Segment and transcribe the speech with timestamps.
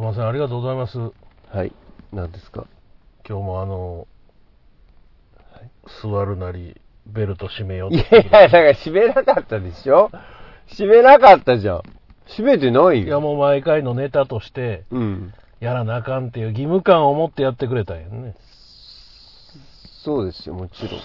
[0.00, 0.98] すいません、ありがとうございます。
[0.98, 1.74] はい。
[2.10, 2.66] 何ですか？
[3.28, 4.08] 今日もあの、
[6.02, 10.10] 座るなり、ベルト締めよういやいや、だから閉めなかったでしょ？
[10.70, 11.82] 閉めなかったじゃん。
[12.26, 12.94] 閉めてないよ。
[12.94, 15.34] いやもう毎回のネタとして、うん。
[15.60, 18.34] やらなあかんっていう義務感を持ってやってくれたんやね。
[20.02, 21.00] そうですよ、もちろん。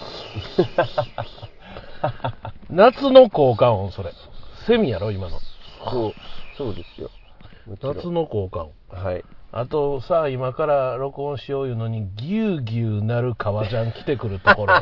[2.74, 4.12] 夏の効果音、それ。
[4.66, 5.38] セミやろ、今の。
[5.90, 6.14] そう、
[6.56, 7.10] そうですよ。
[7.66, 8.72] もちろん夏の効果音。
[8.88, 9.24] はい。
[9.52, 14.74] あとさ、今から録音しよういうのに、ぎゅうぎゅうなる革ジャン来てくるところ。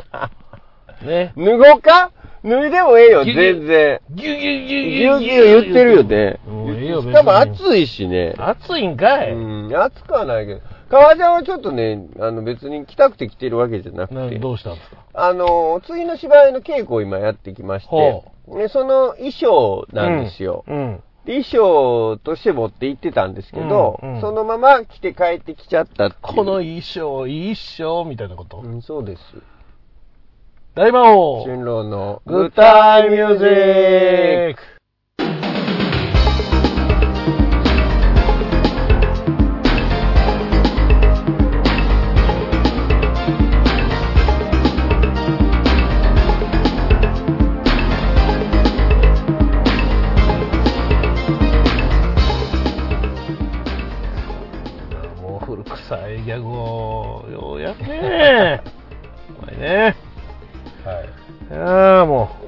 [1.05, 1.33] ね。
[1.35, 2.11] 脱ごうか？
[2.43, 4.01] 脱いでもええよ、全然。
[4.11, 6.39] ぎゅうぎゅうぎゅうぎゅうぎゅう言ってるよね。
[6.47, 8.33] もうええよ、しかも暑いしね。
[8.37, 9.31] 暑いんかい。
[9.31, 10.61] うん、暑くはないけど。
[10.89, 14.97] 革ジャンはちょっとね、あの別に着たくて着てるわけじゃなくて、などうしたんですか？
[15.13, 18.23] あの、次の芝居の稽古を今やってきましてほ、
[18.57, 20.63] ね、その衣装なんですよ。
[20.67, 20.97] うん。
[20.97, 21.01] で
[21.33, 26.11] 衣装として持って行ってたんですけど、うんうんそのまま着て帰ってきちゃった。
[26.11, 28.57] この衣装、いい衣装、みたいなこと？
[28.59, 29.21] うん、そうです。
[30.75, 34.61] 大魔王春郎のグッタイミュージック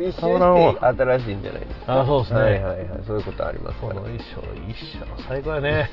[0.10, 2.02] 一周して新しいんじゃないですか。
[2.02, 2.88] あそうですねはいはいはい。
[3.06, 3.94] そういうことありますから。
[3.94, 5.90] この衣装いいっしょ最高やね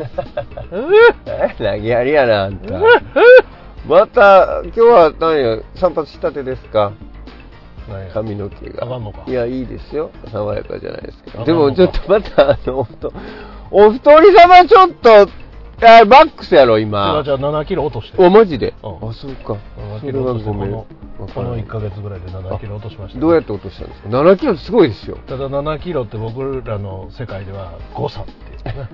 [1.27, 1.55] え？
[1.59, 2.81] 投げやりやな、あんた。
[3.87, 6.93] また、今日は何や、散髪したてですか？
[8.15, 8.87] 髪の毛が。
[9.27, 10.11] いや、いいですよ。
[10.33, 11.45] 爽やかじゃないですか。
[11.45, 13.13] でも、ちょっとまた、あの、お太
[13.71, 15.29] お太り様ちょっと、
[15.87, 17.25] あマックスやろ、今あ。
[17.25, 18.75] じゃあ7キロ落としてお、マジで？
[18.83, 19.57] うんあ、そうか。
[19.99, 20.51] 7それはキロ落として。
[20.51, 20.85] このわ
[21.17, 25.17] このからん1ヶ月ぐらいで7キロ落としました、どうやって落としたんですか ?7 キロすごいですよ。
[25.27, 28.89] ただ7キロって僕らの世界では誤差っていうね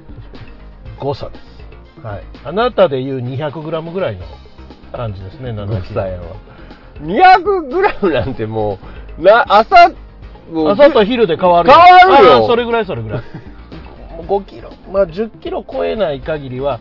[0.99, 4.25] 誤差ですはいあなたでいう200グラムぐらいの
[4.93, 6.27] 感じですね7キロ誤差やわ。
[7.01, 8.79] 200グラムなんても
[9.19, 9.91] う、な、朝、
[10.69, 13.23] 朝と昼で変わる変わるよそれぐらいそれぐらい
[14.31, 14.71] 5キロ。
[14.93, 16.79] まあ10キロ超えない限りは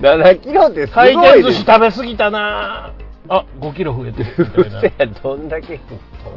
[0.00, 2.92] 7キロってすごい回転寿司食べ過ぎたな。
[3.28, 4.46] あ5キロ増えてる。
[4.56, 5.80] みたいなどんだけ。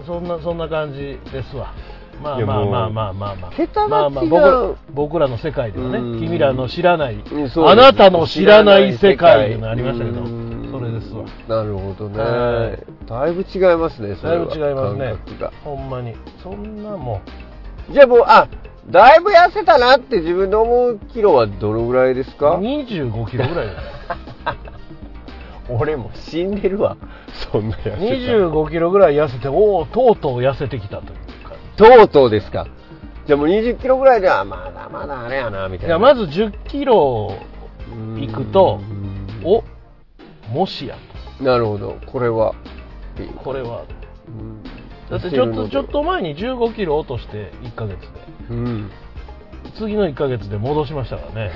[0.05, 1.73] そんなそんな感じですわ
[2.23, 3.51] まあまあまあまあまあまあ。
[3.51, 3.89] 桁が違う。
[3.89, 6.19] まあまあ僕ら僕らの世界ではねうん。
[6.19, 7.23] 君らの知らない
[7.55, 10.69] あなたの知らない世界でのありましたけどうん。
[10.71, 11.25] それですわ。
[11.47, 12.19] なるほどね。
[12.19, 12.83] はい。
[13.05, 14.45] だいぶ違いますね、それは。
[14.47, 15.05] だいぶ違いますね。
[15.05, 15.51] 感覚が。
[15.63, 16.15] ほんまに。
[16.41, 17.21] そんなも
[17.91, 18.47] じゃあもう、あ、
[18.89, 23.79] だいぶ痩せたなって自分で思うキロはどのぐらいですうか25キロぐらいだよ。
[25.69, 26.97] 俺も死んでるわ。
[27.51, 27.97] そんな痩せた。
[27.97, 31.19] 25キロぐらい痩せておおとうとう痩せてきたという。
[31.19, 31.22] か
[31.75, 32.67] とうとうですか。
[33.25, 35.87] じゃあもう20キロぐらいでは、まだまだあれやな、みたいな。
[35.87, 37.37] いやまず10キロ
[37.91, 38.79] うん行くと
[39.43, 39.63] お
[40.51, 40.97] もしや
[41.41, 41.97] なるほど。
[42.05, 42.51] これは。
[43.13, 43.85] っていうとこれは。
[44.27, 44.63] うん。
[45.09, 48.07] だってちょっとちょっと前に15キロ落として1ヶ月で。
[48.51, 48.91] うん。
[49.77, 51.51] 次の1ヶ月で戻しましたからね。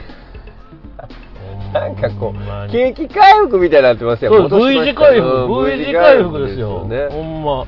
[1.73, 2.71] なんかこう、ほんまに。
[2.71, 4.31] 景気回復みたいになってますよ。
[4.31, 5.35] そう戻しま V 字回復。
[5.45, 5.77] うん。
[5.77, 7.07] V 字回復ですよね。
[7.09, 7.65] ほんま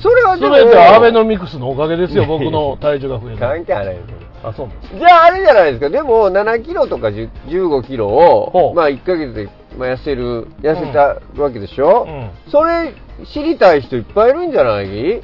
[0.00, 4.06] それはでも、全てはアベノミクスのおかげですよ僕の体重が増え関る係ないです。
[4.42, 4.68] あそう
[4.98, 5.90] じゃああれじゃないですか。
[5.90, 8.74] でも、7キロとか10 15キロほを、う。
[8.74, 12.30] まあ1ヶ月でまあ痩せる、痩せたわけでしょ、うん。
[12.50, 12.94] それ
[13.32, 15.22] 知りたい人いっぱいいるんじゃない？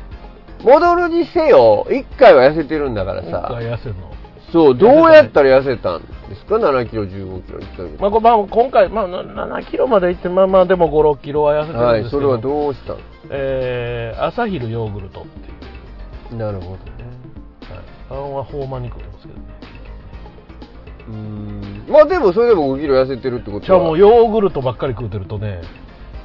[0.63, 3.47] 戻るにせよ、1回は痩せてるんだから一さ。
[3.51, 4.13] 回痩せるの？
[4.53, 8.01] そう、どうやったら痩せたんですか ?7 キロ、15キロ、1ヶ月。
[8.01, 9.23] まあ、こまあ今回、まあ、な
[9.59, 12.97] 7キロまでいって、まあまあ、でも5、6キロは痩せてんですけど、それはどうしたん
[13.31, 16.79] えー、朝昼ヨーグルトっていう、なるほどね。
[17.69, 19.45] はい、パンはほうまに食ってますけどね。
[21.09, 21.85] うーん。
[21.89, 23.61] まあでも、それでも5キロ痩せてるってことは。
[23.63, 25.63] じゃあもうヨーグルトばっかり食うてるとね、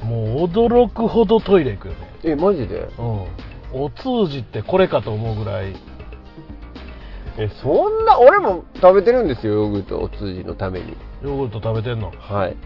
[0.02, 1.98] もう驚くほどトイレ行くよね。
[2.24, 2.88] え、マジで？
[2.98, 3.26] うん。
[3.74, 5.74] お通じってこれかと思うぐらい、
[7.38, 10.94] え、そんな、俺も食べてるんですよ、ヨーグルト、お通じのために。
[11.22, 12.12] ヨーグルト食べてんの？
[12.18, 12.56] はい。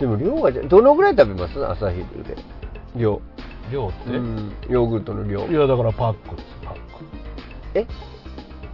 [0.00, 1.64] でも量がじゃ、どのぐらい食べます？
[1.64, 2.36] 朝昼で。
[2.96, 3.20] 量。
[3.72, 4.52] 量って、うん。
[4.68, 5.52] ヨーグルトの量い。
[5.52, 6.80] や、だからパックです、パック。
[7.74, 7.86] え？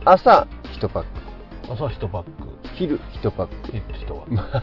[0.05, 0.47] 朝
[0.81, 1.09] 1パック。
[1.73, 2.31] 朝1パック、
[2.75, 3.81] 昼1パック。
[4.05, 4.25] 人は。
[4.29, 4.63] ま あ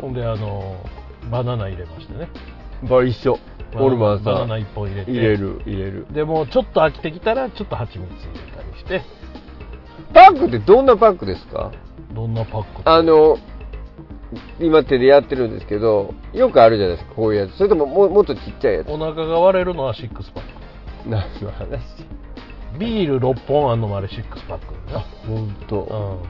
[0.00, 0.76] ほんで、あの、
[1.30, 2.28] バナナ入れましてね。
[2.88, 3.38] バリ一緒。
[3.76, 6.06] 俺も朝バナナ1本入れて入れる、入れる。
[6.10, 9.02] でもうちょっと飽きてきたらちょっと蜂蜜入れたりして
[10.12, 11.70] パックってどんなパックですか？
[12.12, 13.38] どんなパックあの、
[14.60, 17.56] 今手でやってるんですけど、よくあるじゃないですか、こういうやつ。
[17.56, 18.90] それともももっとちっちゃいやつ。
[18.90, 20.40] お腹が割れるのは6パック
[21.06, 21.80] 何の話？
[22.78, 26.20] ビール6本あんのもあれ6パックあ、ほんと。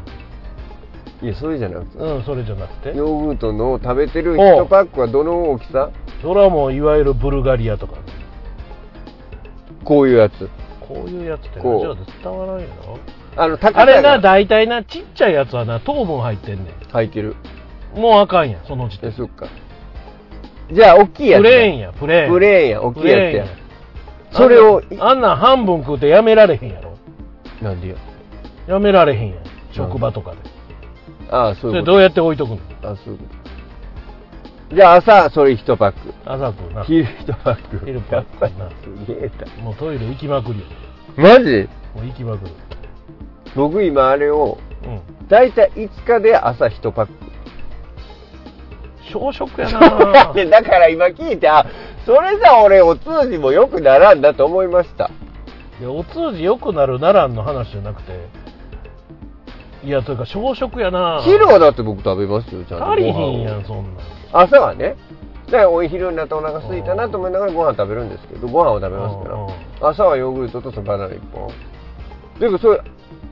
[1.22, 1.98] いや、それじゃなくて。
[1.98, 5.90] うん、うん、それじゃなくてヨーグルトの食べてる1パックはどの大きさ？
[6.22, 8.02] それはもういわゆるブルガリアとかね
[9.84, 10.48] こういうやつ。
[10.80, 12.66] こういうやつってラジこうオで伝わらんよ
[13.36, 17.36] あの、高さあれなが大体なちっちゃいやつはな糖分入ってんね入ってる。
[17.96, 19.46] んもうあかんやんその時点え、そっか。
[20.72, 21.42] じゃあ、大きいやつ。
[21.42, 23.46] プレーンやプレーンプレーンや、大きいやつや。
[24.32, 26.96] それを、あんなあん半分食うてやめられへんやろ
[27.60, 27.96] なんでよ。
[28.66, 29.38] やめられへんやん
[29.72, 30.38] 職場とかで
[31.30, 31.72] ああ、そいうこと。
[31.72, 32.58] そうれどうやって置いとくの？
[32.92, 33.24] あそういうこ
[34.70, 34.76] と。
[34.76, 36.14] じゃあ、朝、それ1パック。
[36.24, 37.84] 朝食うな昼1パック。
[37.84, 39.64] 昼パックやっぱりすげえな。
[39.64, 40.66] もうトイレ行きまくりよ
[41.16, 41.68] マジ？
[41.94, 42.52] もう行きまくる
[43.56, 47.12] 僕今あれを、うんだいたい5日で朝1パック。
[49.10, 51.66] 小食やな ねだから今聞いて、あ、
[52.06, 55.10] それじゃ俺お通じも良くならんだと思いました。
[55.80, 58.12] いやお通じ良くなるならんの話じゃなくて
[59.82, 62.90] いやというか小食やな昼はだって僕食べますよ、ちゃんと。
[62.92, 63.86] 足りひんやんそんなん
[64.32, 64.96] 朝はね。
[65.46, 69.28] だからお昼になってお腹空いたなと思いながらご飯食べるんですけど、ご飯を食べますか
[69.80, 69.88] ら。
[69.88, 71.48] 朝はヨーグルトとそのバナナ1本。
[72.38, 72.80] でもそれ、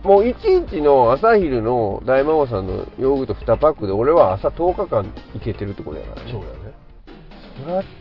[0.02, 5.04] もう1日の朝昼の大魔王さんのヨーグルト2パックで俺は朝10日間
[5.34, 6.32] いけてるってことやからね。
[6.32, 6.78] そうやね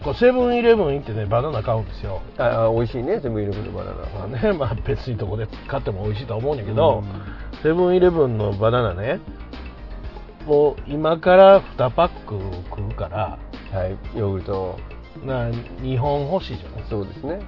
[0.04, 3.98] これセブンイレブン行ってねバナナ買うんですよああ美味しいね、セブンイレブンのバナナ。
[3.98, 7.04] まあね、 まあ別にどこで買っても美味しいとは思うんやけど、
[7.64, 9.20] セブンイレブンのバナナね、
[10.46, 12.40] もう今から2パック
[12.70, 13.40] 食うから、
[13.74, 14.76] はい、ヨーグルト。
[15.26, 17.40] な2本欲しいじゃないそうですね。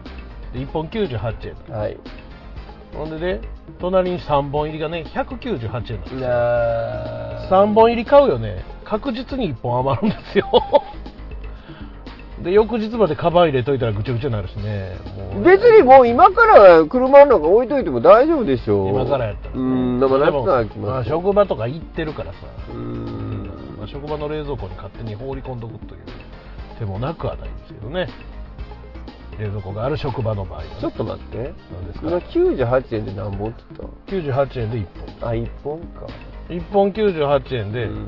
[0.54, 1.78] で1本98円。
[1.78, 1.98] はい。
[2.94, 3.42] ほんでね、
[3.80, 6.20] 隣に3本入りがね、198円なんですよ。
[6.20, 10.46] な3本入り買うよね、確実に1本余るんですよ。
[12.44, 14.96] で、翌日までカバン入れといたらぐちゃぐちゃになるしね。
[15.34, 18.90] もう別にもう今から車の中置いといても大丈夫でしょう。
[18.90, 21.10] 今からやったら、うん、でも夏は来まあ、ます。
[21.10, 22.38] 職場とか行ってるからさ、
[22.74, 23.50] うん。
[23.78, 26.02] まあ、職場の冷蔵庫に勝手に放り込んどくという
[26.80, 28.08] 手もなくはないんですけどね
[29.40, 30.70] 冷蔵庫がある職場の場合はね。
[30.80, 31.38] ちょっと待って。
[31.72, 33.64] 何です今か98円で何本って
[34.12, 34.86] 言っ98円で1
[35.20, 36.02] たあ、1本か。
[36.50, 38.08] 本1本98円で、うん。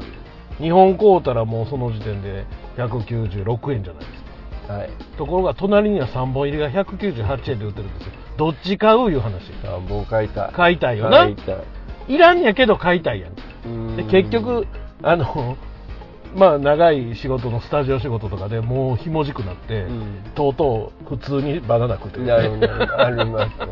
[0.59, 2.45] 2本買うたらもうその時点で
[2.77, 4.73] 196円じゃないですか。
[4.73, 4.89] はい。
[5.17, 8.11] ところが隣には3本入りが198円で売ってるんですよ。
[8.37, 9.51] どっち買ういう話。
[9.63, 10.51] 3本買いたい。
[10.53, 11.19] 買いたいよな。
[11.19, 11.55] 買いたい。
[12.07, 13.33] いらんやけど買いたいやん。
[13.65, 13.95] うん。
[13.95, 14.67] で結局
[15.01, 15.57] あの
[16.35, 22.57] まあ長い仕事のスタジオ仕事とかでもうひもじくなって、うんとうとう普通にバナナ食ってる、ありま
[23.49, 23.65] すね。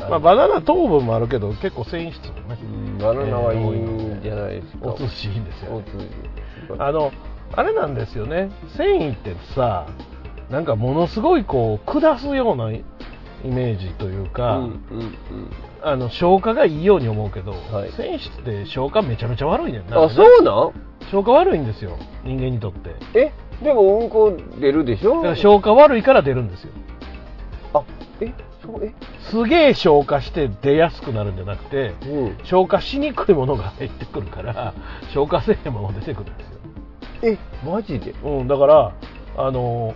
[0.00, 0.10] はい。
[0.10, 4.92] まあ、バナナ糖分もあるけど結構繊維質もねうんバナナはいいんじゃないですか。
[4.92, 6.08] お寿司いいんですよ、お通じ。
[6.78, 7.12] あの
[7.54, 9.86] あれなんですよね繊維ってさ
[10.50, 12.82] なんかものすごいこう下すようなイ
[13.44, 15.14] メージというか、うんうんうん。
[15.82, 20.72] あの消化がいいように思うけど、はい繊維質って消化めちゃめちゃ悪いねんなあ、そうなん？
[21.10, 21.98] 消化悪いんですよ。
[22.24, 22.94] 人間にとって。
[23.14, 23.32] え？
[23.62, 25.16] でもうんこ出るでしょ？
[25.16, 26.72] だから消化悪いから出るんですよ。
[27.74, 27.84] あ、
[28.20, 28.32] え？
[28.62, 28.94] そう、え？
[29.30, 32.38] すげえ消化して出やすくなるんじゃなくてうん。
[32.44, 34.74] 消化しにくいものが入ってくるから
[35.12, 36.58] 消化せえへんものが出てくるんですよ、
[37.22, 38.12] え、マジで？
[38.24, 38.94] うん、だから
[39.36, 39.94] あの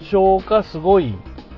[0.00, 1.14] 消化すごい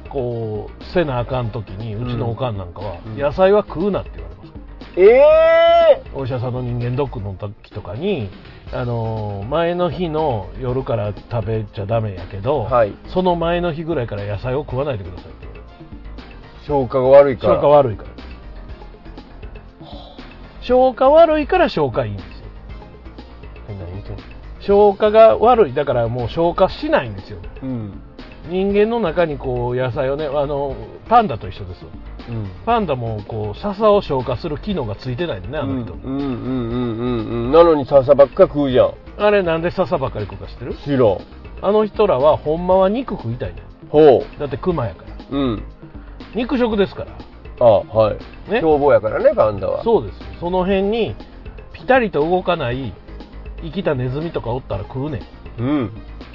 [0.08, 3.16] こうせなあかん時にうちのおかんなんかは、うん。
[3.16, 4.52] 野菜は食うなって言われます。
[4.96, 8.28] ええお医者さんの人間ドックの時とかに
[8.72, 12.92] あの前の日の夜から食べちゃダメやけど、はい。
[13.08, 15.66] その前の日ぐらいから野菜を食わないでくださいって言われる
[16.66, 17.54] 消化が悪いから。
[17.54, 18.10] 消化悪いから。
[20.60, 22.30] 消化悪いから消化いいんですよ。
[24.60, 25.74] 消化が悪い。
[25.74, 27.38] だからもう消化しないんですよ。
[27.62, 28.00] うん。
[28.48, 30.76] 人間の中にこう野菜をねあの
[31.08, 31.88] パンダと一緒ですよ
[32.30, 32.50] うん。
[32.64, 37.52] パンダもこう笹を消化する機能がついてないんだねあの人、うんうんうんうんうんうん。
[37.52, 38.94] なのに笹ばっか食うじゃん。
[39.18, 40.75] あれなんで笹ばっかり食うか知ってる？
[40.84, 41.18] 知らん。
[41.62, 45.37] あの人らはほんまは肉食いたいねほだってクマやからう。
[45.37, 45.62] うん。
[46.34, 47.18] 肉食ですから
[47.60, 48.50] あ、はい。
[48.50, 48.60] ね？
[48.60, 49.84] 凶暴やからね、パンダは。
[49.84, 51.14] そうですよその辺に
[51.72, 52.94] ピタリと動かない
[53.62, 55.20] 生きたネズミとかおったら食うね
[55.58, 55.90] んうん。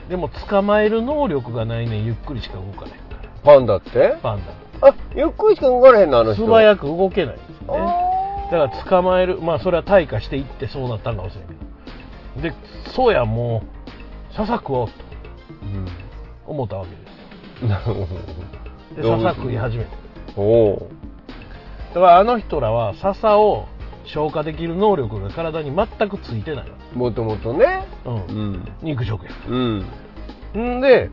[0.09, 2.99] でも捕まえる能力がないねんゆっくりしか動かない
[3.43, 4.17] パンダって？
[4.21, 4.45] パン
[4.89, 6.45] あ、ゆっくりしか動かれへんの、あのダ人。
[6.45, 12.53] 素早く動けないんですよねあだから捕まえるまあそれは退化していってそうなったんかもしれんけどで
[12.95, 13.63] そうやも
[14.31, 14.93] う笹食おうと。
[16.47, 16.97] 思ったわけで
[17.59, 18.07] すなるほよ
[18.95, 19.89] で動物笹食い始めて
[20.35, 20.41] ど。
[20.41, 20.89] おお。
[21.93, 23.67] だからあの人らは笹を
[24.05, 27.87] 消化できる能力が体に全くついてないわもともとね。
[28.03, 28.19] け、うんう
[28.57, 28.67] ん。
[28.83, 29.85] 肉食やかうん。
[30.53, 31.09] らんで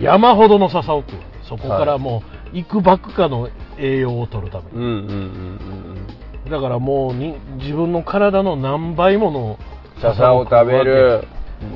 [0.00, 5.98] 山ほどの笹を食うわけそこからもういくばくかの栄養を取るために、うんうんうん
[6.50, 9.58] だからもうに自分の体の何倍もの
[9.96, 10.02] うん。
[10.02, 11.26] 笹を食べる。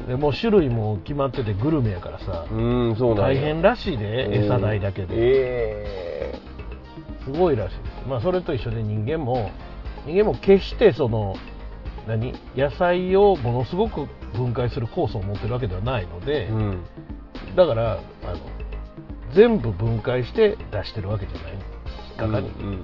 [0.07, 3.41] でもう種類も決まっててグルメやからさ、うん、そうなんや。
[3.41, 6.35] 大変らしいで餌代だけで、え
[7.25, 8.09] すごいらしいです。
[8.09, 9.51] まあそれと一緒で人間も
[10.05, 11.37] 人間も決してその
[12.07, 12.35] 何？
[12.55, 16.85] 野菜をものすごく分解する酵素を持ってるわけではないので、えうん。
[17.57, 18.39] だからあの
[19.35, 21.53] 全部分解して出してるわけじゃない。
[21.53, 21.59] 引
[22.15, 22.79] っかかり、うんうん。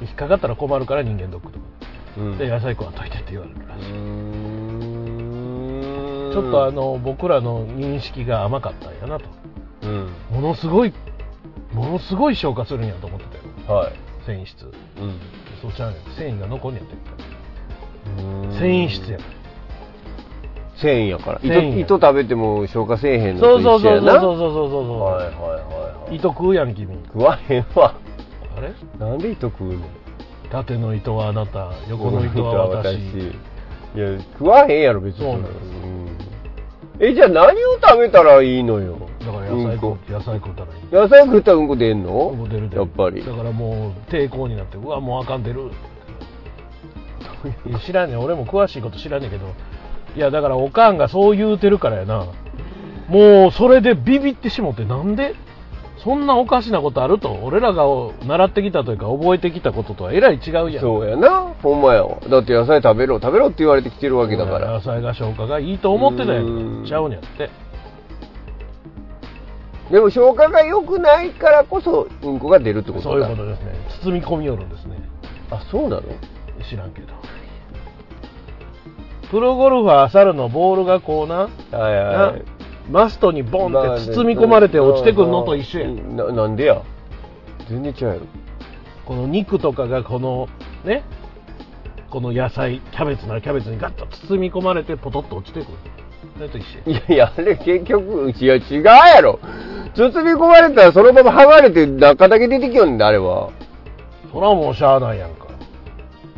[0.00, 1.64] 引っかかったら困るから人間ドックとか。
[2.18, 2.24] うん。
[2.32, 2.38] うん。
[2.38, 3.84] で野菜食わんといてって言われるらしい、
[6.32, 9.26] ちょっとあ、の僕らの認識が甘かったんやなと。
[9.82, 10.08] うん。
[10.30, 10.94] ものすごい
[11.72, 13.26] ものすごい消化するんやと思って
[13.66, 13.78] たよ。
[13.78, 13.92] はい。
[14.24, 14.64] 繊維質。
[14.64, 14.72] うん。
[15.60, 16.00] そうちゃうねん。
[16.16, 16.94] 繊維が残んねやって。
[18.58, 19.43] 繊維質やから
[20.76, 21.40] 繊維やから。
[21.42, 23.80] 糸食べても消化せえへんのそうそう。
[23.80, 26.16] そうそうそうそうそうそう、はいはいはいはい。
[26.16, 27.94] 糸食うやん君食わへんわ。
[28.56, 28.72] あれ？
[28.98, 29.78] なんで糸食うの
[30.50, 32.96] 縦の糸はあなた横の糸は私
[33.96, 35.24] いや、食わへんやろ、別に。
[35.24, 35.52] そうなんです
[35.84, 36.04] うん
[37.00, 38.96] え、じゃあ何を食べたらいいのよ？
[39.24, 42.10] だから野菜うんこ食う野菜食うたらいい野菜食ったらうんこ出んの？
[42.32, 43.32] うんこ出る出るやっぱりだ。
[43.32, 45.70] からもう抵抗になってうわもうあかん出る
[47.84, 49.46] 知らんねん俺も詳しいこと知らんねんけど
[50.16, 52.26] いやだからおかんがそう言うてるからやな。
[53.08, 55.34] もうそれでビビってしもってなんで？
[56.02, 57.32] そんなおかしなことあると？
[57.42, 57.84] 俺らが
[58.26, 60.80] 習ってきたというか覚えてきたこととはえらい違うやん。
[60.80, 61.54] そうやな。
[61.62, 62.20] ほんまやわ。
[62.28, 64.80] だって野菜食べろ、食べろって言われてきてるわけだか野ら。
[64.82, 66.82] 菜が消化がいいと思ってたやうん。
[66.84, 67.50] んちゃうんやって。
[69.90, 73.04] でも消化が良くないからこそ、うんこが出るってことだ。
[73.04, 73.72] そういうことですね。
[74.02, 74.96] 包み込みよるんですね。
[75.50, 76.02] あ、そうなの？
[76.68, 77.12] 知らんけど
[79.30, 82.42] プロゴルファー猿のボールがこうなはいはい。
[82.90, 86.82] マストにボンって包み込まれて落ちてくるのと一緒やんななんでや？
[87.68, 88.20] 全然違うやろ。
[89.06, 90.48] この肉とかがこの
[90.84, 91.02] ね
[92.10, 95.78] この野菜キャベツならキャベツにガッと包み込まれてポトッと落ちてくる
[96.36, 99.38] それと一緒やいやいや、あれ結局、いや違うやろ。
[99.94, 103.50] 包み込まれたらそのまま剥がれて中だけ出てきよんだ、あれは。
[104.32, 105.43] そらもうしゃあないやんか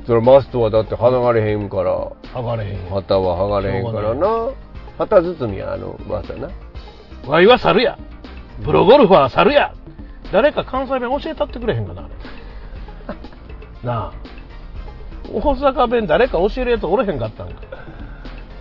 [0.07, 2.89] それマストはだって剥がれへんから、剥がれへん。
[2.91, 4.51] 旗は剥がれへんからな。
[4.99, 6.49] 旗包みや、あの、技な。
[7.27, 7.99] ワイは猿や。
[8.65, 9.75] プロゴルファー猿や。
[10.33, 12.15] 誰か関西弁教えたってくれへんかなあれ。
[13.83, 14.13] なあ。
[15.33, 17.55] 大阪弁誰か教えるやつおれへんかったんか。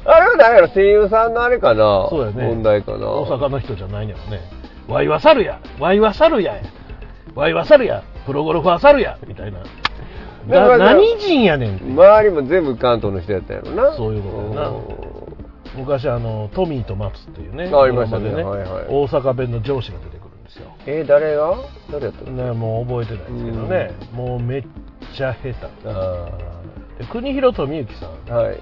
[0.06, 2.08] あれは何やろ、声優さんのあれかな。
[2.10, 2.44] そうやね。
[2.44, 3.08] 問題かな。
[3.08, 4.42] 大阪の人じゃないんやろね。
[4.88, 5.60] ワイは猿や。
[5.80, 6.56] ワイは猿や
[7.36, 8.04] ワイは猿や。
[8.26, 9.18] プロゴルファー猿や。
[9.28, 9.60] みたいな。
[9.60, 9.85] だから
[10.48, 13.96] な何人やねんって周りも全部関東の人やったやろな。
[13.96, 14.72] そういうことやな。
[15.78, 17.66] 昔あのトミーと松っていうね。
[17.74, 18.32] ありましたね。
[18.32, 18.86] ドラマではいはい。
[18.90, 20.72] 大阪弁の上司が出てくるんですよ。
[20.86, 21.56] えー誰が？
[21.92, 22.46] 誰やったの？
[22.46, 23.92] ねもう覚えてないですけどね。
[24.14, 24.64] もうめっ
[25.16, 25.56] ちゃ下手。
[25.90, 26.32] あ
[26.98, 28.32] で国広富之さん。
[28.32, 28.60] あ、はい。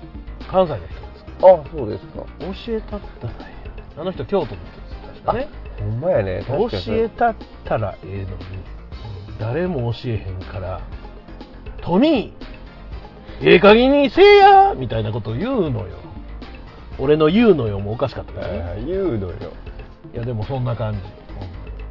[0.49, 1.23] 関西の人です。
[1.25, 2.13] かあ、そうですか。
[2.39, 4.61] 教えたったらええあの人京都の人で
[5.17, 5.47] す確かね。
[5.79, 6.43] ほんまやね。
[6.47, 7.35] 教えたっ
[7.65, 8.27] たらええのに。
[9.39, 10.79] 誰も教えへんから
[11.83, 15.87] 「トミーええ加減にせえや!」みたいなことを言うのよ
[16.97, 19.33] 俺の言うのよもおかしかったからねあー言うのよ。
[20.13, 20.99] いやでもそんな感じ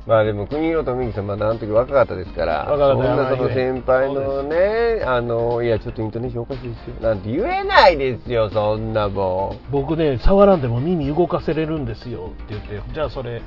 [0.07, 6.95] まあでも国広富之さんまだあの時若かったですから、若かったそんなその先輩のね、あの、いやちょっとイントネーションおかしいですよ。
[7.01, 13.43] なんて言えないですよ、そんなも僕ね触らんでも耳動かせれるんですよって言ってじゃあそれ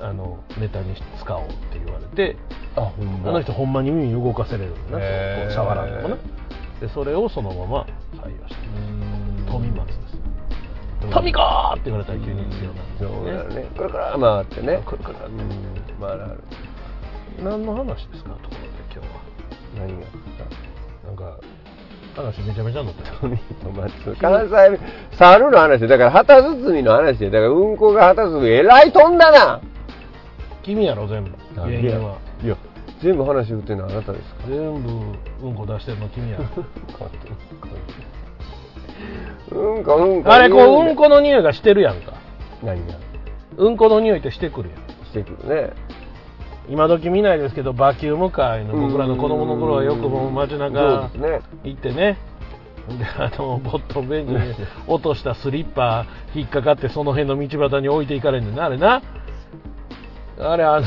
[0.00, 2.32] あのネタに使おうって言われて。
[2.32, 2.80] ん。
[2.80, 6.16] あ、ほんあの人ほんまに耳動かせれるんだな触らんでもな
[6.80, 8.60] でそれをそのまま採用して
[9.50, 10.00] 富松です。
[11.10, 13.66] 富子って言われたら急に強いそうなだね。
[13.76, 14.82] これから回ってね。
[14.84, 15.38] これからうん、
[16.00, 16.42] 回る。
[17.42, 19.30] 何の話ですかところで今日は。
[19.78, 20.06] 何が
[21.06, 21.38] なんか
[22.14, 24.20] 話めちゃめちゃ載ってる富と松。
[24.20, 24.80] 関西弁、
[25.12, 25.88] 猿の話。
[25.88, 27.18] だから旗包みの話。
[27.18, 29.60] で、だからうんこが旗包み、えらい飛んだな
[30.62, 31.30] 君やろ全部。
[31.56, 32.18] 原因は。
[32.42, 32.56] いや、
[33.02, 34.46] 全部話振ってるのはあなたですか？
[34.48, 34.90] 全部
[35.42, 36.38] うんこ出してるの君や。
[39.50, 40.32] ろうんこうんこ。
[40.32, 42.14] あれこううんこの匂いがしてるやんか。
[42.62, 42.94] 何が？
[43.56, 44.78] うんこの匂いってしてくるやん。
[45.06, 45.72] してくるね。
[46.68, 48.74] 今時見ないですけどバキュームカーの。
[48.88, 51.40] 僕らの子供の頃はよくもう街中そうですね。
[51.64, 52.16] 行ってね。
[52.88, 54.38] であのボットンベンチに
[54.88, 59.00] 落としたスリッパ引っかかってその辺の道端に置いていかれんねんなあれな
[60.42, 60.86] あれ、あの、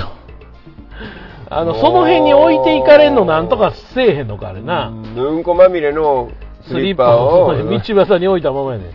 [1.50, 4.88] あの、その辺に置いていかれんのなんとかせえへんのか、あれな。
[4.88, 6.30] うんうんこまみれの
[6.64, 7.56] ススリッパをを。
[7.56, 8.86] 道端に置いたままやね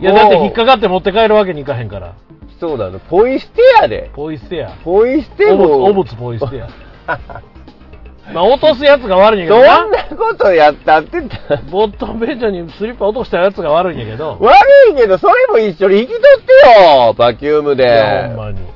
[0.00, 0.02] ん。
[0.02, 2.12] いや、だって引っかかって持って帰るわけにいかへんから。
[2.60, 2.98] そうだね。
[3.08, 4.10] ポイ捨てやで。
[4.14, 4.72] ポイ捨てや。
[4.84, 5.68] ポイ捨ておも。
[5.68, 6.68] 物お物ポイ捨てや。
[8.34, 9.84] まあ、落とすやつが悪いんやそけどな。
[9.86, 11.56] んなことやったってた。
[11.70, 14.36] ボットンベンチャーにスリッパ落としたやつが悪いんやけど。
[14.40, 14.56] 悪
[14.90, 18.36] いけど、それも一緒に引き取ってよバキュームいや、ほんで。
[18.36, 18.75] まに。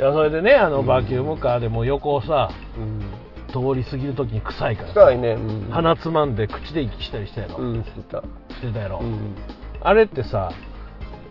[0.00, 3.00] いや、それでね、あの、バキュームカーでも横をさ、うん。
[3.48, 5.32] 通り過ぎるときに臭いからさ臭いね。
[5.32, 5.70] うん。
[5.70, 7.58] 鼻つまんで口で息したりしたやろ。
[7.58, 8.22] うん、してた。
[8.54, 9.00] してたやろ。
[9.02, 9.34] うん。
[9.82, 10.52] あれってさ、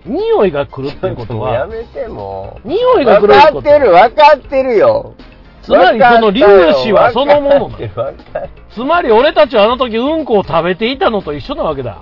[0.06, 2.68] 匂いが来るってこともうやは、 めてもう。
[2.68, 5.14] 匂いが来る分ってことかってる、分かってるよ。
[5.64, 7.72] つまりその粒子はそのもの
[8.70, 12.00] つまり俺たちはあの時うんこを食べていたのと一緒なわけだ。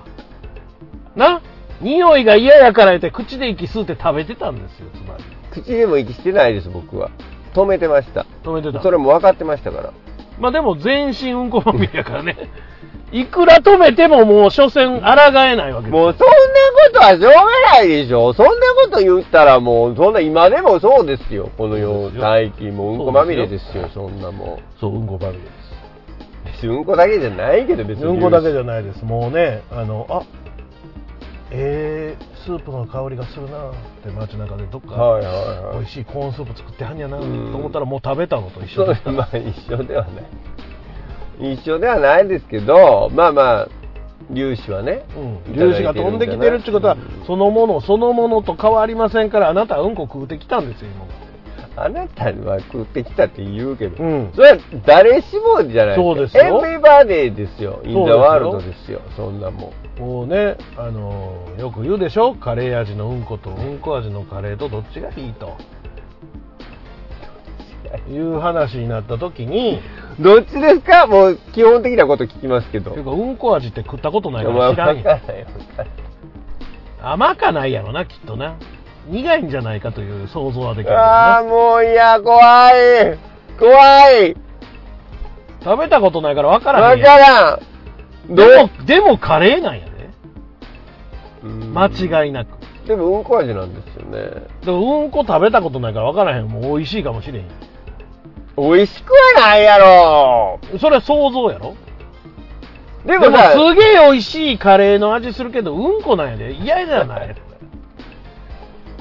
[1.16, 1.40] な？
[1.80, 5.37] 匂いが嫌やから言って口で息吸って食べてたんですよ、つまり。
[5.62, 7.10] 口でも息してないです、僕は。
[7.54, 8.26] 止めてました。
[8.44, 8.82] 止めてた。
[8.82, 9.92] それも分かってましたから。
[10.38, 12.36] まあでも全身うんこまみれやからね。
[13.10, 16.34] いくら止めてももう所詮抗えないわけですよもうそんな
[16.84, 17.32] ことはしょうが
[17.78, 18.34] ないでしょ。
[18.34, 18.52] そんな
[18.84, 21.50] こと言ったらもう、そんな今でもそうですよ。
[21.56, 25.50] この世、そうですよ大気もうんこまみれですよ、そんなもそう、うんこまみれです。
[26.44, 26.44] う。
[26.44, 28.04] 別にうんこだけじゃないけど、別に。
[28.04, 29.04] うんこだけじゃないです。
[29.04, 30.22] もうね、あの、あ
[31.50, 35.18] えー、スープの香りがするなって街中でどっか、
[35.72, 39.00] 美味しいコーンスープ作ってはんやなとうん思ったらもう食べたのと一緒で。
[39.10, 41.54] まあ一緒ではない。
[41.54, 43.68] 一緒ではないですけど、まあまあ、
[44.34, 45.04] 粒子はね。
[45.46, 51.06] うん、粒子が飛んできてるってことは、うんそのものそのものと変わりませんからあなたはうんこ食うてきたんですよ今
[51.84, 54.32] あなたは食ってきたって言うけど、うん。
[54.34, 56.42] それは誰しもじゃないそうですよ。
[56.44, 57.80] エブリバディですよ。
[57.84, 59.00] インザワールドですよ。
[59.16, 60.00] そんなもん。
[60.00, 62.34] もうねあのーよく言うでしょ？
[62.34, 63.50] カレー味のうんこと。
[63.50, 65.56] うんこ味のカレーとどっちがいいと。
[68.10, 69.80] いう話になった時に。
[70.20, 71.06] どっちですか？
[71.06, 72.90] もう基本的なこと聞きますけど。
[72.90, 75.06] ていうかうんこ味って食ったことないかまあら知らんやん。
[75.06, 75.88] わかんないわかんない。
[77.00, 78.58] 甘かないやろなきっとな
[79.08, 83.18] 苦いんじゃないかという想像はできるけどああ、なもういや、怖い。
[83.58, 84.36] 怖い。
[85.64, 87.06] 食べたことないから分からんやん。
[87.06, 88.34] からん。
[88.34, 89.90] どでもでもカレーなんやで。
[91.42, 91.74] うん。
[91.74, 91.86] 間
[92.24, 92.48] 違いなく。
[92.86, 94.46] でもうんこ味なんですよね。
[94.64, 96.46] でもうんこ食べたことないから分からへん。
[96.48, 97.46] もう美味しいかもしれへん
[98.56, 100.58] 美味しくはないやろ。
[100.80, 101.74] それは想像やろ。
[103.04, 106.52] ででももさ、すげえ美味しいカレーの味するけどうんこなんやで。
[106.52, 107.34] 嫌じゃない？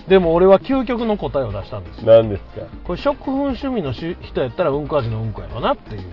[0.08, 2.06] でも俺は究極の答えを出したんですよ。
[2.06, 2.66] 何ですか？
[2.86, 6.04] これ食粉趣味のし人やったらうんこ味のうんこやろなっていう。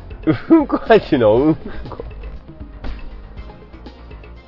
[0.50, 1.60] うんこ味のうんこ。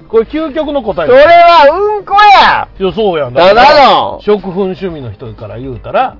[0.08, 1.06] これ究極の答え。
[1.06, 2.68] それはうんこや！
[2.78, 4.20] いやそうやんただの。
[4.22, 6.16] 食粉趣味の人から言うたら。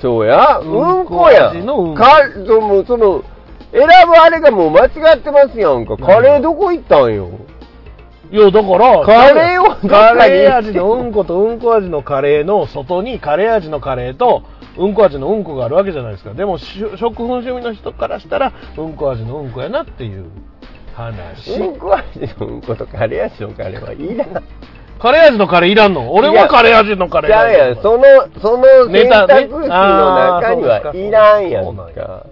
[0.00, 1.50] そうや、ううんんこや。
[1.50, 1.96] 味のうんこ。
[1.96, 2.06] か、
[2.46, 3.24] その、その、
[3.72, 5.96] 選ぶあれがもう間違ってますやんか。
[5.96, 7.28] カレーどこ行ったんよ？
[8.30, 14.42] いやだからカレーをカレー味のうんことうんこ味のカレーの外にカレー味のカレーと
[14.76, 16.34] うんこ味のうんこがあるわけじゃないですか。
[16.34, 20.26] でもし食粉趣味の人からしたらうんこ味のうんこやなっていう
[20.94, 24.44] 話、うんこ味のうんことカレー味のカレーはいらん。
[24.98, 26.12] カレー味のカレーいらんの？
[26.12, 28.04] 俺はカレー味のカレーじゃあや、その、
[28.42, 29.46] その選ネタね。
[29.46, 32.26] 択肢の中にはいらんやんか。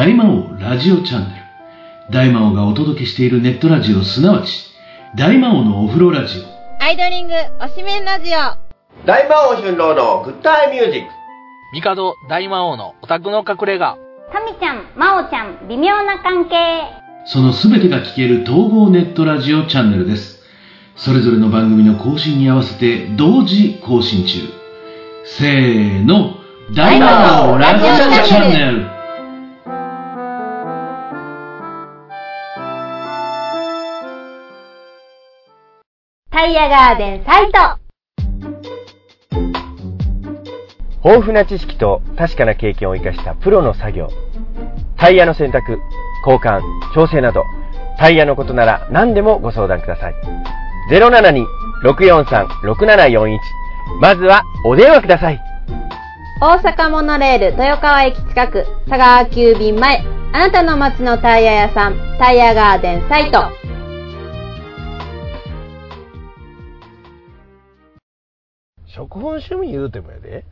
[0.00, 1.42] 大魔王ラジオチャンネル。
[2.10, 4.64] 大魔王がお届けしているネットラジオ、すなわち、
[5.14, 6.82] 大魔王のお風呂ラジオ。
[6.82, 8.38] アイドリングおしめんラジオ
[9.06, 11.08] 大魔王春郎のグッタイミュージック。
[11.74, 13.98] 帝大魔王のオタクの隠れ家。
[14.32, 16.56] タミちゃん、マオちゃん、微妙な関係。
[17.26, 20.42] そのすべてが聞ける統合ネットラジオチャンネルです。
[20.96, 24.38] それぞれの番組の更新に合わせて同時更新中。
[25.26, 26.36] せーの、
[26.74, 28.99] 大魔王ラジオチャンネル。
[36.50, 37.58] イヤガーデンサイト。
[41.04, 44.08] 豊富な知識と確かな経験を生かしたプロの作業。
[44.96, 45.78] タイヤの選択、
[46.26, 46.60] 交換、
[46.92, 47.44] 調整など、
[47.98, 50.14] タイヤのことなら何でもご相談ください。
[51.84, 53.38] 072-643-6741
[54.00, 55.40] まずはお電話ください。
[56.42, 63.44] 大阪モノレール豊川駅近く佐川急便前あなたの街のタイヤ屋さんタイヤガーデンサイト
[69.00, 70.44] 食粉趣味言うてもやで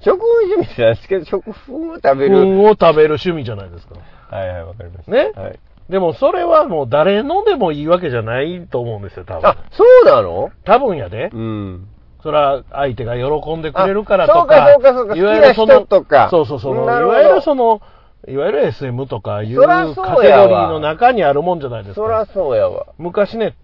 [0.00, 1.50] 食粉趣味なんですけど、食粉
[1.90, 2.42] を食べる。
[2.56, 3.94] 粉を食べる趣味じゃないですか
[4.30, 5.10] はいはい、わかりました。
[5.10, 5.32] ね？
[5.34, 5.58] はい。
[5.90, 9.48] でもそれはもう誰のでもいいわけじゃないと思うんですよ、多分。
[9.48, 10.50] あ、そうなの？
[10.64, 11.30] 多分やで。
[11.32, 11.88] うん。
[12.22, 14.38] それは相手が喜んでくれるからあとか。
[14.40, 16.76] そうかそうかそうかいわゆるそのとかそうそうそう。
[16.76, 17.80] いわゆるその、
[18.28, 22.32] いわゆる SM とかいうカテゴリーの中にあるもんじゃないですそらか。
[22.32, 22.86] そうやわ。
[22.98, 23.56] 昔ね、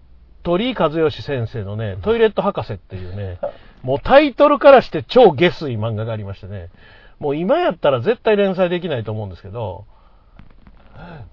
[0.43, 3.39] 鳥居和義先生のね、トイレット博士っていうね、
[3.81, 6.69] もうタイトルからして超下水漫画がありましてね、
[7.19, 9.85] もう今やったら絶対連載できないと思うんですけど、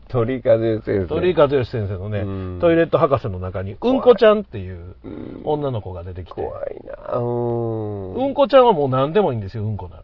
[0.08, 1.06] 鳥風先生。
[1.06, 8.14] 鳥居和義先生のねうん、トイレット博士の中に、うんこちゃんっていううん女の子が出てきて、怖いなうん。
[8.14, 10.02] うんこちゃんはもう何でもいいんですよ、うんこなら。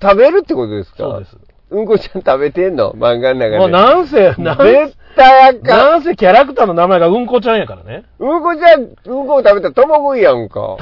[0.00, 0.96] 食べるってことですか？
[0.98, 1.36] そうです。
[1.70, 2.92] うんこちゃん食べてんの？
[2.92, 3.58] 漫画の中で。
[3.58, 5.62] もうなんせ、なんせ絶、対あかん。
[5.64, 8.04] なんせキャラクターの名前がうんこちゃんやからね。
[8.18, 10.76] うんこちゃん、うんこを食べたらともぐいやんか。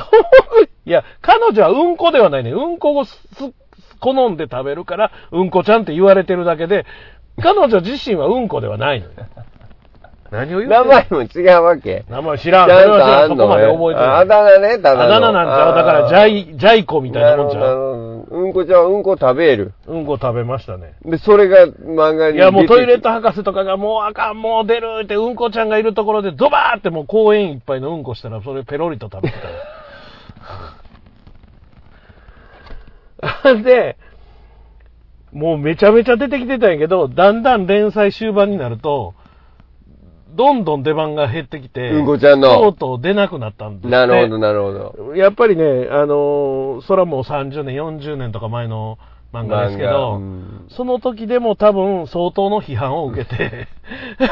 [0.85, 2.53] いや、彼女はうんこではないね。
[2.53, 3.19] うんこをす
[3.99, 6.87] 好んで食べるから、うんこちゃんって言われてるだけで、
[7.43, 9.13] 彼女自身はうんこではないのよ。
[10.31, 12.05] 何を言って名前も違うわけ。
[12.09, 12.69] 名前知らん。
[12.69, 12.87] ちゃん。
[12.87, 14.09] とあんのそこまで覚えてない。
[14.09, 15.03] あだ名ね、ただの。
[15.03, 15.75] あだ名なんちゃう。
[15.77, 17.63] だから、ジャイ、ジャイコみたいなもんちゃう。
[17.63, 19.73] なるほどうんこちゃんはうんこ食べる。
[19.87, 20.95] うんこ食べましたね。
[21.05, 29.49] で、それが漫画にいや、もうトイレット博士とかがもうあかん、もう出るって、うんこちゃんがいるところでドバーってもう公園いっぱいのうんこしたら、それペロリと食べてた
[33.55, 33.63] よ。
[33.63, 33.97] で、
[35.33, 39.15] もうめちゃめちゃ出てきてたんやけど、だんだん連載終盤になると、
[40.37, 45.17] どんどん出番が減ってきて、うんこちゃんのとうとう出なくなったんですなるほど、なるほど。
[45.17, 48.99] やっぱりね、あのーそれはもう30年、40年とか前の
[49.33, 53.69] 漫画ですけど、うんその時でも多分相当の批判を受けて、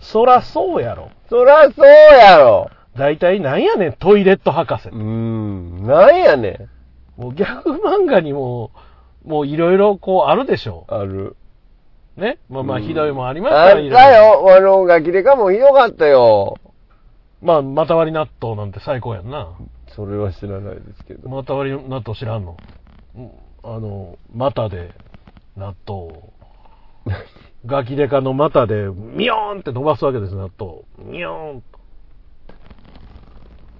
[0.00, 1.10] そらそうやろ。
[1.28, 2.70] そらそうやろ。
[2.96, 4.96] 大体なんやねん、トイレット博士う。
[4.96, 5.86] ん。
[5.86, 6.68] なんやね
[7.18, 7.20] ん。
[7.20, 8.70] もうギャグ漫画にも、
[9.24, 11.36] もういろいろこうあるでしょある。
[12.16, 12.20] う。
[12.20, 12.38] ね。
[12.48, 14.56] まあまあうんひどいもんありましたあったよ。
[14.56, 16.58] あの、ガキデカもひどかったよ。
[17.42, 19.56] まあ、また割り納豆なんて最高やんな。
[19.94, 21.28] それは知らないですけど。
[21.28, 22.56] また割り納豆知らんの？
[23.16, 23.30] うん
[23.62, 24.92] あの、股で
[25.56, 26.32] 納豆を。
[27.66, 30.82] ガキデカの股で、ミヨーンって伸ばすわけです、納豆。
[30.98, 31.78] ミヨーンと。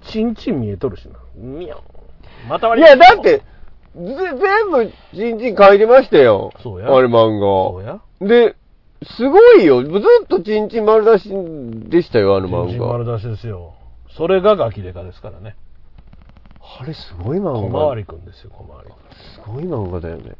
[0.01, 1.19] チンチン見えとるしな。
[1.35, 2.49] ミヨーン。
[2.49, 3.43] またいや、割り納豆だって、ぜ
[3.97, 6.51] 全部、ちんちん書いてましたよ。
[6.61, 7.91] そうやあれ漫そう画。
[7.91, 8.01] や。
[8.21, 8.55] で、
[9.15, 9.83] すごいよ。
[9.83, 9.89] ず
[10.23, 11.29] っとちんちん丸出し
[11.89, 12.85] でしたよ、あのチンチ漫画。
[12.85, 13.73] ン丸出しですよ。
[14.15, 15.55] それがガキデカですからね。
[16.79, 17.87] あれすごい漫小画。
[17.89, 18.97] 回りくんですよ、小回りくん。
[19.33, 20.35] すごい漫画だよね。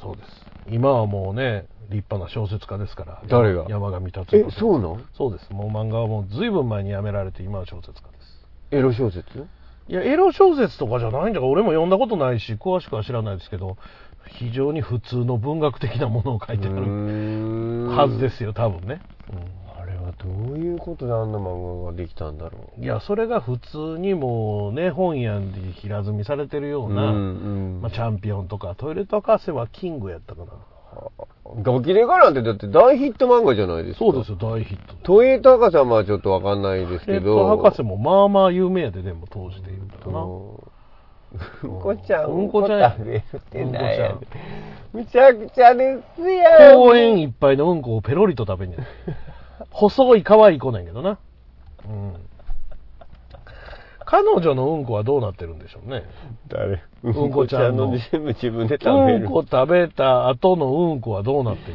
[0.00, 0.28] そうです。
[0.68, 3.22] 今はもうね、立派な小説家ですから。
[3.28, 3.66] 誰が？
[3.68, 5.52] 山上達え郎、そうなんそうです。
[5.52, 8.46] もう漫画はもう随分前に辞められて、今は小説家です。
[8.70, 9.46] エロ小説？
[9.90, 13.76] いや、エロ小説とかじゃないんだから、俺も読んだことないし、詳しくは知らないですけど、
[14.28, 19.00] 非常に普通の文学的なものを書いてあるはずですすよ、多分ね。
[19.76, 26.90] あれはどういうことであんな漫画ができたんだろうん、いや、それが普通にもうね、本屋に平積みされてるよう。
[26.92, 30.52] うな、うんまあ、チャンピオンとか、トイレット博士はキングやったかな。
[31.62, 34.04] ガキレガなんてだって大ヒット漫画じゃないですか。
[34.04, 34.94] そうですよ、大ヒット。
[35.02, 37.36] トイレット博士はまあちょっとわかんないですトイレッけど。
[37.36, 40.20] ト博士もまあまあ有名やで、でも当時で言うたらな。
[40.20, 44.26] うんこちゃん、うんこちゃん食べるってなんやねうんこ
[44.94, 46.76] むちゃくちゃですやん。
[46.76, 48.86] 公園いっぱいのうんこをペロリと食べんねん。
[49.70, 51.18] 細い可愛い子なんやけどな。
[51.88, 52.14] うん。
[54.10, 56.02] 彼女のうんこはどうなってるんでしょうね。
[56.48, 56.82] 誰？
[57.04, 59.26] うんこちゃんの全部自分で食べる。
[59.26, 61.74] うんこ食べた後のうんこはどうなってる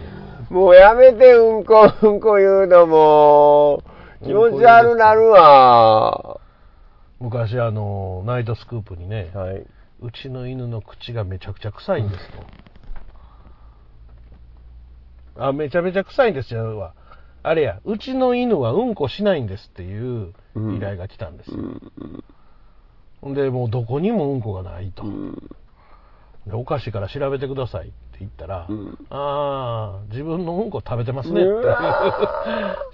[0.49, 3.81] もうやめて、うんこ、 うんこ言うのも。
[4.21, 6.41] 気持ち悪なるわ。
[7.21, 9.65] 昔あの、ナイトスクープにね、はい。
[10.01, 12.29] うちの犬の口がめちゃくちゃ臭いんです
[15.35, 15.45] と。
[15.45, 16.77] あ、めちゃめちゃ臭いんですよ。
[16.77, 16.93] わ
[17.47, 20.33] あれや、うちの犬はうんこしないんですっていう
[20.75, 21.57] 依頼が来たんですよ。
[23.21, 25.03] ほんで、もうどこにもうんこがないと。
[26.47, 28.67] でおかしいから調べてくださいって言ったら、
[29.09, 31.51] ああ、自分のうんこ食べてますねって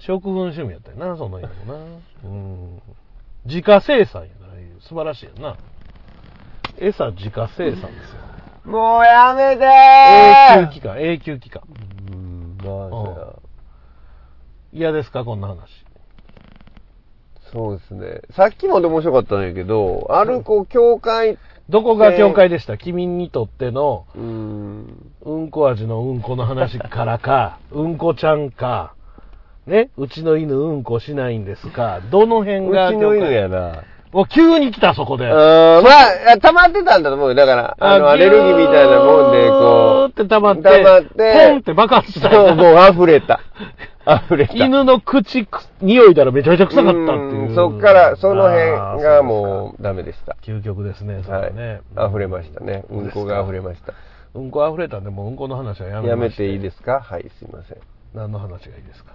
[0.00, 1.78] 食粉趣味やったよな、その犬もな。
[2.24, 2.82] うん。
[3.44, 5.56] 自家生産やから、素晴らしいやな。
[6.78, 8.22] 餌自家生産ですよ。
[8.64, 11.62] もうやめて永久期間、永久期間。
[12.12, 13.01] うん、まあ
[14.72, 15.58] 嫌ですか、こんな話。
[17.52, 18.22] そうですね。
[18.34, 28.94] さっきもで面白かったんやけど、あるこう、教会、どこが境界でした、君にとっての、うん、うんこ味のうんこの話からか、 うんこちゃんか、
[29.66, 33.84] ね、うちの犬うんこしないんですか、どの辺うがちの犬やな。
[34.12, 35.24] もう急に来た、そこで。
[35.24, 35.90] うん、ま
[36.34, 37.34] あ、溜まってたんだと思うよ。
[37.34, 40.10] だから、あの、アレルギーみたいなもんで、こう。
[40.10, 43.40] って溜まって、溜まって、ポンって爆発したそう、もう溢れた。
[44.06, 44.54] 溢れた。
[44.54, 47.48] 犬の口く、匂いだらめちゃめちゃ臭かったっていう。
[47.48, 47.52] う。
[47.52, 50.36] んそっから、その辺がもうダメでした。
[50.40, 50.44] う。
[50.44, 51.54] 究極ですね、それははい。
[51.54, 51.80] ね。
[51.96, 52.84] 溢れましたね。
[52.90, 53.10] うん。
[53.10, 53.94] こが溢れました。
[54.34, 54.50] うん。
[54.50, 55.04] こ溢れたん。
[55.04, 55.36] で、もううん。
[55.36, 57.78] この話はやめやめていいですかはい、すいません。
[58.14, 59.12] 何の話がいいですか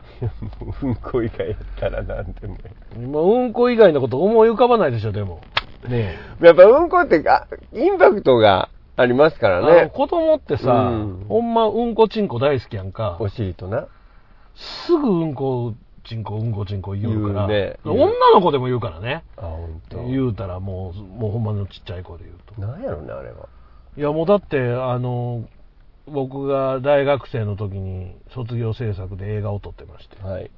[0.66, 0.96] もううん。
[0.96, 2.62] こ以外やったら何でもいい。
[2.98, 3.54] 今、うん。
[3.54, 5.42] こ以外のこと思い浮かばないでしょ、でも。
[5.88, 6.90] ねやっぱうん。
[6.90, 9.92] こってあインパクトがありますからね。
[9.94, 11.26] 子供ってさ、うん。
[11.28, 11.54] ほん。
[11.54, 11.94] まうん。
[11.94, 12.28] こちん。
[12.28, 12.92] こ大好きやん。
[12.92, 13.18] か。
[13.20, 13.88] お尻とな。
[14.58, 17.48] すぐうんこちんこうんこちんこ言うから。
[17.48, 19.24] 言うね言う女の子でも言うからね。
[19.38, 20.06] あ、ほんと。
[20.08, 22.62] 言うたらもう、もうほんまのちっちゃい子で言うと。
[22.62, 23.50] なんやろね、あれは。
[23.98, 25.46] いやもうだって、あの、
[26.08, 30.22] 僕が大学生の時に卒業制作で映画を撮ってまして。
[30.24, 30.50] はい。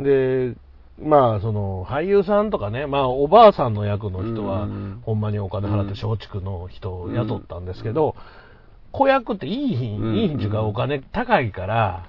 [0.00, 0.54] で、
[1.02, 8.16] まあ、その、俳優さんとかね、まあ、おばあさんの役の人はうん、ほんまにお金払って松竹の人を雇ったんですけど、
[8.92, 12.06] 子役っていい品、うんいい品っていうかお金高いから、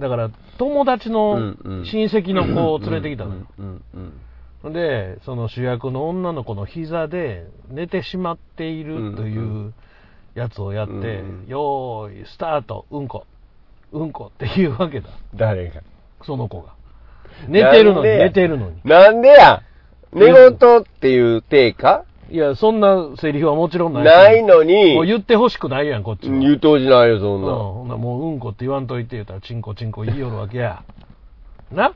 [0.00, 3.46] だから、友達の親戚の子を連れてきたのよ。
[4.72, 9.72] で、その主役の女の子の膝で寝てしまっているという
[10.34, 11.02] やつをやって、うんう
[11.44, 11.46] ん。
[11.46, 13.26] よーい、スタート、うんこ、
[13.92, 14.32] うんこ。
[14.34, 15.08] っていうわけだ。
[15.34, 15.82] 誰が？
[16.24, 16.74] その子が。
[17.48, 18.80] 寝てるのに、寝てるのに。
[18.84, 19.62] なんでや？
[20.12, 24.06] 寝言っていう体かいや、そんなセリフはもちろんないし。
[24.06, 26.38] ないのにもう、言ってほしくないやん、こっちは。
[26.38, 27.46] 言うとじないよ、そうんん。
[27.46, 27.54] な。
[27.54, 30.82] ほんならもううんこって言わんといて言うたら、チンコチンコ言いよるわけや。
[31.72, 31.92] な？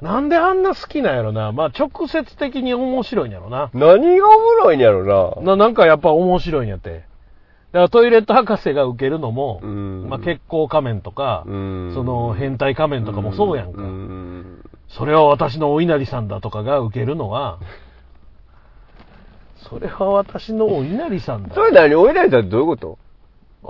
[0.00, 1.50] なんであんな好きなんやろな。
[1.50, 3.70] まあ、直接的に面白いんやろな。
[3.74, 5.42] 何がおもろいんやろな。
[5.42, 6.90] な、なんかやっぱ面白いんやって。
[6.90, 13.82] だからトイレット博士が受けるのも、うんまあ、血行仮面とか、うんその変態仮面とかもそうやんか。
[13.82, 17.58] うんそれは私のお稲荷さんだとかが受けるのは、
[19.68, 21.54] それは私のお稲荷さんだ。
[21.54, 22.98] それ何おいられたらどういうこと？
[23.64, 23.68] あ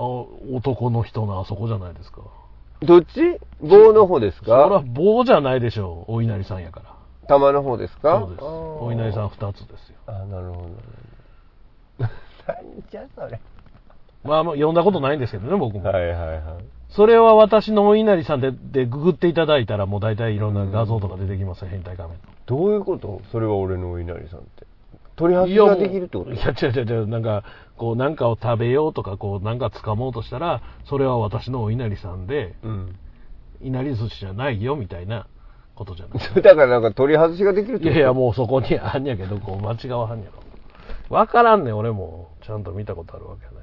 [0.55, 2.21] 男の人のあそこじゃないですか。
[2.81, 3.07] どっち？
[3.61, 6.95] 棒の方ですそれはか棒じゃないでしょう、お稲荷さんやから。
[7.27, 8.19] 玉の方ですか？
[8.19, 8.43] そうです。
[8.43, 9.97] お稲荷さん二つですよ。
[10.07, 10.69] あーなるほど。
[11.99, 12.09] 何
[12.89, 13.39] じゃそれ。
[14.23, 15.83] まあ、まあ読んだことないんですけどね、僕も。
[15.83, 16.63] はいはいはい。
[16.95, 22.23] それは私のお稲荷さんででググっていただいたら、もう大体いろんな画像とか出てきますよ、変態仮面の。
[22.45, 23.21] どういうこと？
[23.31, 24.65] それは俺のお稲荷さんって。
[25.19, 27.43] 取り外しができるってこといや、違う違う違う、なんか、
[27.77, 32.95] こう、なんかを食べようとか、こう、なんか掴もうとしたら、それは私のお稲荷さんで、うん。
[33.61, 35.27] 稲荷寿司じゃないよ、みたいな
[35.75, 36.19] ことじゃない？
[36.41, 37.89] だからなんか取り外しができるってこと？
[37.89, 40.25] いやいや、もうそこにあんやけど、こう、間違わはんや
[41.09, 41.15] ろ。
[41.15, 42.29] わからんねん、俺も。
[42.41, 43.59] ちゃんと見たことあるわけやない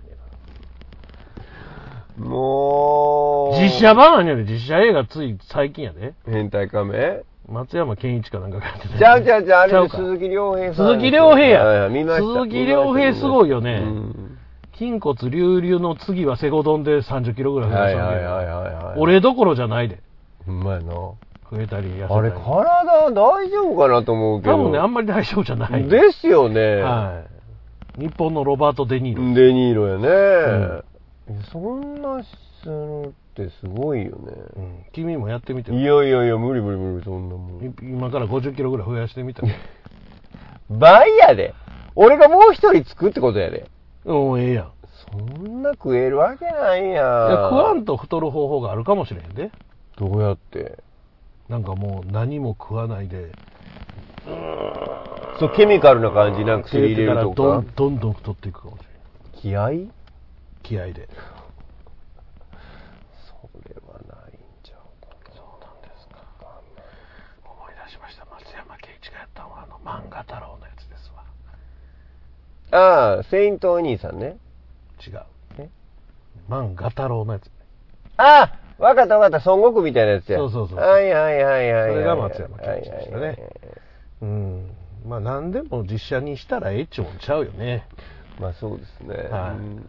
[2.19, 3.61] もう。
[3.61, 3.63] ら。
[3.63, 6.15] 実写版あんやで、実写映画つい最近やで。
[6.27, 7.23] 変態仮面？
[7.49, 8.99] 松山健一かなんかがやってた。
[8.99, 10.87] ちゃうちゃうちゃう、あれちゃうか鈴木亮平さん。
[10.95, 11.89] 鈴木亮平や。
[11.89, 14.39] 鈴木亮平すごいよねうん
[14.77, 18.99] 筋骨隆々の次はセゴドンで30キロぐらい増やしたはいはいはい。
[18.99, 20.01] 俺どころじゃないで。
[20.45, 20.93] ほんまやな。
[20.93, 21.17] 増
[21.61, 22.15] えたり痩せたり。
[22.15, 24.55] あれ、体大丈夫かなと思うけど。
[24.55, 25.85] 多分ね、あんまり大丈夫じゃない。
[25.85, 26.83] ですよね。
[26.83, 27.23] は
[27.99, 28.03] い。
[28.03, 29.35] 日本のロバート・デ・ニーロ。
[29.35, 30.83] デニーロやね。
[31.51, 34.33] そんなするってすごいよね。
[34.57, 37.65] うん君もやってみていやいやいや、無理無理無理、そんなもん。
[37.65, 39.43] い今から50キロぐらい増やしてみた
[40.71, 41.55] 倍やで。
[41.95, 43.69] 俺がもう一人つくってことやで。
[44.05, 44.73] うん、ええやん。
[45.11, 46.93] そんな食えるわけないやん。
[46.93, 49.51] いや食わんと太る方法があるかもしれへんで。
[49.97, 50.79] どうやって？
[51.49, 53.31] なんかもう何も食わないで。
[55.39, 57.73] そう、ケミカルな感じなんか薬入れるとかどん。
[57.77, 59.43] どんどん太っていくかもしれん。
[59.43, 59.91] 気合い？
[60.63, 61.09] 気合で。
[63.29, 66.19] それはないんちゃうかそうなんですか。
[67.45, 68.27] 思い出しました。
[68.27, 71.23] 松山ケンイチがやったのはあの漫画太郎のやつですわ。
[71.47, 71.55] な。
[72.71, 74.37] ああ、セイントお兄さんね。
[75.07, 75.21] 違う。
[75.59, 75.69] え？
[76.49, 77.51] 漫画太郎のやつ。
[78.17, 80.39] ああ、わかったわかった、孫悟空みたいなやつや。
[80.39, 81.93] そうそうそうはいはいはいはいはい。
[81.93, 83.39] それが松山ケンイチでしたね
[84.23, 84.71] うん。
[85.07, 87.87] まあ何でも実写にしたらええっちもんちゃうよね。
[88.41, 89.15] まあそうですね。
[89.29, 89.87] はいうん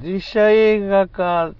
[0.00, 1.52] 実写映画化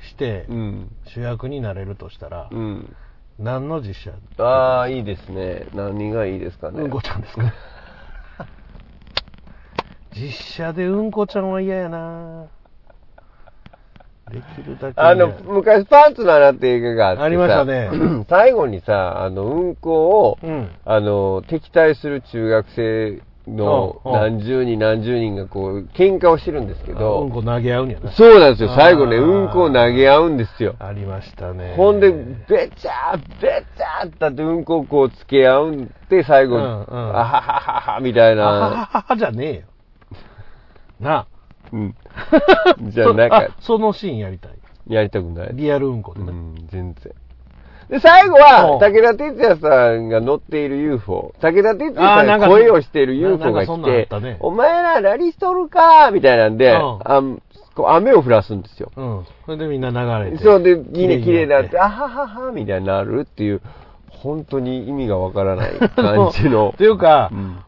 [0.00, 0.96] してうん。
[1.06, 2.96] 主役になれるとしたら、うん。
[3.38, 4.42] 何の実写？
[4.42, 5.66] ああ、いいですね。
[5.74, 6.82] 何がいいですかね。
[6.82, 7.52] うんこちゃんですか？
[10.16, 12.46] 実写でうんこちゃんは嫌やな
[14.30, 17.90] できるだけあの、昔パンツの穴って映画があってさありましたね
[18.28, 28.10] 最後にさ、あの、うんこを、うんあの、敵対する中学生の何十人何十人がこう、喧嘩をしてるんですけうんど、こ投げ合うんやな。
[28.12, 28.70] そうなんですよ。
[28.74, 30.74] 最後ね、うんこを投げ合うんですよ。
[30.78, 31.74] ありましたね。
[31.76, 38.70] ほんで、べちゃー、べちゃーってってうんこをこうつけ合うんで、最後、あはははは、みたいあは。
[38.86, 39.62] ははじゃねえよ。
[41.04, 41.26] なあ。
[41.72, 41.94] うん。
[42.90, 44.52] じゃあなんかあ、そのシーンやりたい。
[44.88, 45.50] やりたくない？
[45.52, 46.30] リアルうんこでね。
[46.30, 47.12] うん、全然。
[47.88, 57.22] で、最後うんは、武田鉄矢さんが乗っている UFO、武田鉄矢さんが声をしているな UFO が来ってたね、お前ら何しとるかみたいなんで、うんあ
[57.74, 58.92] こう雨を降らすんですよ。
[58.96, 59.26] うん。
[59.46, 60.44] それでみんな流れて。
[60.44, 63.60] そうで、みんな綺麗になって、ああははは、みたいになるっていう、
[64.10, 66.70] 本当に意味がわからない感じの。
[66.72, 67.58] っていうかう、ん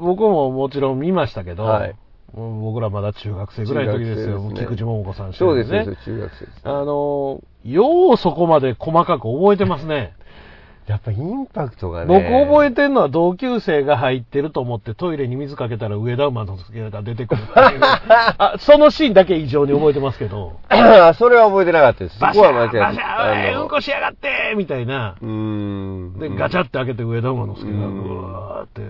[0.00, 1.94] 僕ももちろん見ましたけど、はい
[2.34, 4.40] 僕らまだ中学生ぐらいの時ですよ。
[4.40, 5.84] すね菊池桃子さん主そうですね。
[5.84, 6.60] 中学生です。
[6.64, 10.14] あの、ようそこまで細かく覚えてますね。
[10.86, 12.06] やっぱインパクトがね。
[12.06, 20.58] 僕覚えてんのは同級生が入ってると思ってトイレに水かけたら上田馬の助が出てくる あそのシーンだけ異常に覚えてますけど。
[21.18, 22.18] それは覚えてなかったです。
[22.18, 25.14] そこは間違ってーバシャーうんこしやがってみたいな。
[25.22, 26.18] うーん。
[26.18, 28.82] で、ガチャって開けて上田馬之助が、うんうわーって、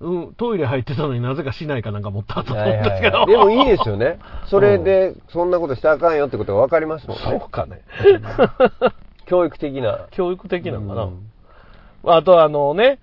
[0.00, 3.18] うん、トイレ入ってたのになぜかしないかなんか持ったと思はいはいうんですけど。
[3.18, 4.18] はいでもいいですよね。
[4.46, 7.46] それで、そんなことしたらあかんよってことが分かりますもんそうね。
[7.50, 7.82] かね。
[9.26, 10.06] 教育的な。
[10.10, 11.02] 教育的なのかな。
[11.04, 11.30] うん
[12.02, 12.98] あとあのね、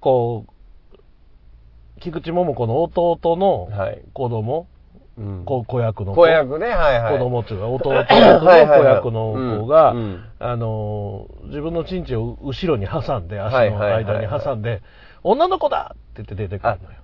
[0.00, 0.96] こう、
[2.00, 4.68] 菊池桃子の弟のはい子供、
[5.18, 7.18] うんこ子役の子子役ね、はいはい。
[7.18, 9.94] 子供っていうか、 弟の子はいはいはい役の子が
[10.38, 14.82] あの、自分のチンチを後ろに挟んで、足のはいはいはい間に挟んで、
[15.26, 16.98] 女の子だって言って出てくるのよ。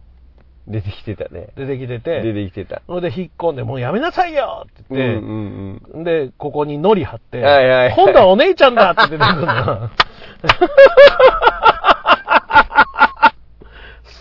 [0.68, 1.48] 出てきてたね。
[1.56, 2.82] 出てきて出て、てきてた。
[2.86, 6.04] それで引っ込んで、もうやめなさいよってうん言って、うんうん。
[6.04, 9.90] で、ここにノリ貼って、はいはいはい今度はお姉ちゃんだって出てくるの。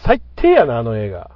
[0.03, 1.29] 最低やな、あの映画。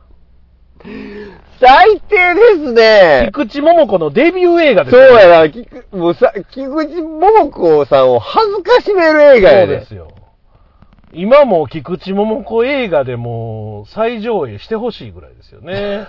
[1.59, 3.29] 最低ですね。
[3.31, 9.73] 菊池桃子のデビュー映画ですそうよやな、きくもうさ、菊池桃子さんを恥ずかしめる映画やで。
[9.75, 10.14] そうですよ。
[11.15, 16.07] 今も菊池桃子映画でもう再上映してほしいぐらいですよね。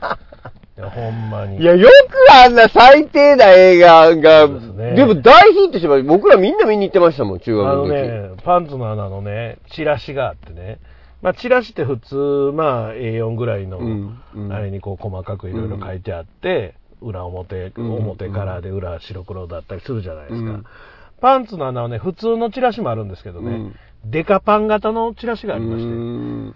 [0.76, 1.58] いや、ほんまに。
[1.60, 6.08] いや、よくあんな最低な映画が、ですねでも大ヒットしました。
[6.08, 7.90] 僕らみんな見に行ってましたもん、中学あの時。
[7.90, 10.78] のね、パンツの穴のね、チラシがあってね、
[11.22, 12.16] まあ、チラシって普通、
[12.54, 13.78] まあ、A4 ぐらいの、
[14.50, 20.50] あれにこう細かくいろいろ書いてあって、裏表、うん表からで裏白黒だったりするじゃないですか。
[20.50, 20.64] うん
[21.20, 26.54] パンツの穴はね、普通のチラシもあるんですけどね、うんデカパン型のチラシがありまして、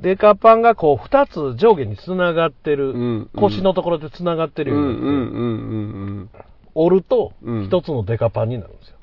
[0.00, 6.44] デカパンがこう2つ上下につながってる、うん腰のところでつながってるようになって。
[6.74, 8.96] 折るとうん1つのデカパンになるんですよ。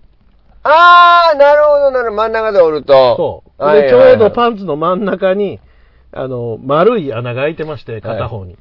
[0.63, 2.17] あー、なるほど、なるほど。
[2.17, 2.93] 真ん中で折ると。
[3.15, 3.63] そう。
[3.63, 4.31] はいで、ちょうどン。
[4.31, 5.59] パンツの真ん中に、
[6.11, 8.57] あの、丸い穴が開いてまして、片方に。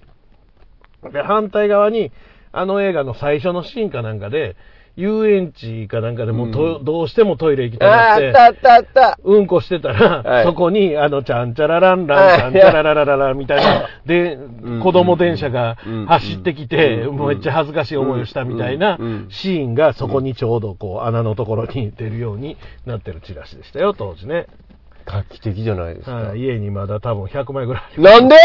[1.13, 2.13] で、反対側に、
[2.53, 4.57] あの映画の最初のシーンかなんかで、
[5.01, 6.51] 遊園地かなんかでもうん。
[6.53, 8.85] どうしてもトイレ行きたくてあっ、たあったあっ
[9.15, 9.19] た。
[9.23, 10.45] うんこしてたら、はい。
[10.45, 12.39] そこに、あの、ちゃんちゃららんはい。
[12.39, 16.07] らん、ちゃんちゃらららららみたいな、でん、子供電車がうん。
[16.07, 17.17] 走ってきて、うん。
[17.17, 24.47] もうめっちゃ恥ずかしい思いをしたみたいなシーンがそこにちょうどこう穴のところに出るようになってるチラシでしたよ、当時ね。
[25.07, 26.15] 画期的じゃないですか。
[26.15, 28.37] はい、家にまだ多分100枚ぐらいありなんで？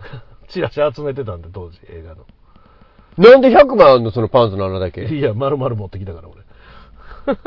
[0.48, 2.26] チラシ集めてたんで、当時、映画の。
[3.18, 5.04] なんで100万あんのそのパンツの穴だけ？
[5.14, 6.42] いや、丸々持ってきたから、俺。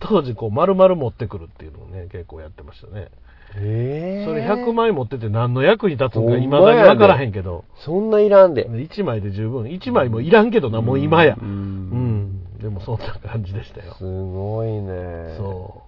[0.00, 3.08] 当時、こう、丸々持ってくるっていうのをね、結構やってましたね。
[3.54, 8.66] えそれ100枚持ってて何の役に立つのか未だに分からへんけど、そんないらんで。
[8.66, 9.64] 1枚で十分。
[9.64, 11.36] 1枚もいらんけどな、もう今や。
[11.40, 12.58] ううんん。
[12.60, 13.92] でもそんな感じでしたよ。
[13.94, 15.34] すごいね。
[15.36, 15.82] そ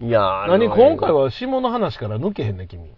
[0.00, 0.04] う。
[0.04, 1.12] いや何今回。
[1.12, 2.84] は下の話から抜けへんね、君。
[2.84, 2.88] い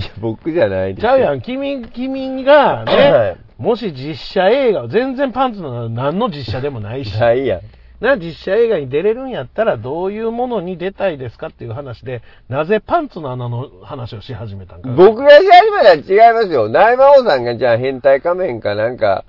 [0.00, 1.00] や、僕じゃないです。
[1.02, 7.60] ちゃうやん、君、君がね、はいもし実写映画、全然パンツの何の実写でもないし、ないやん。
[8.00, 14.88] な、実写映画に出れるんやったらどういうものに出たいですかっていう話で、なぜパンツの穴の話をし始めたんか。
[14.90, 16.70] 僕がし始めたら違いますよ。
[16.70, 19.24] 大魔王さんがじゃあ変態仮面かなんか、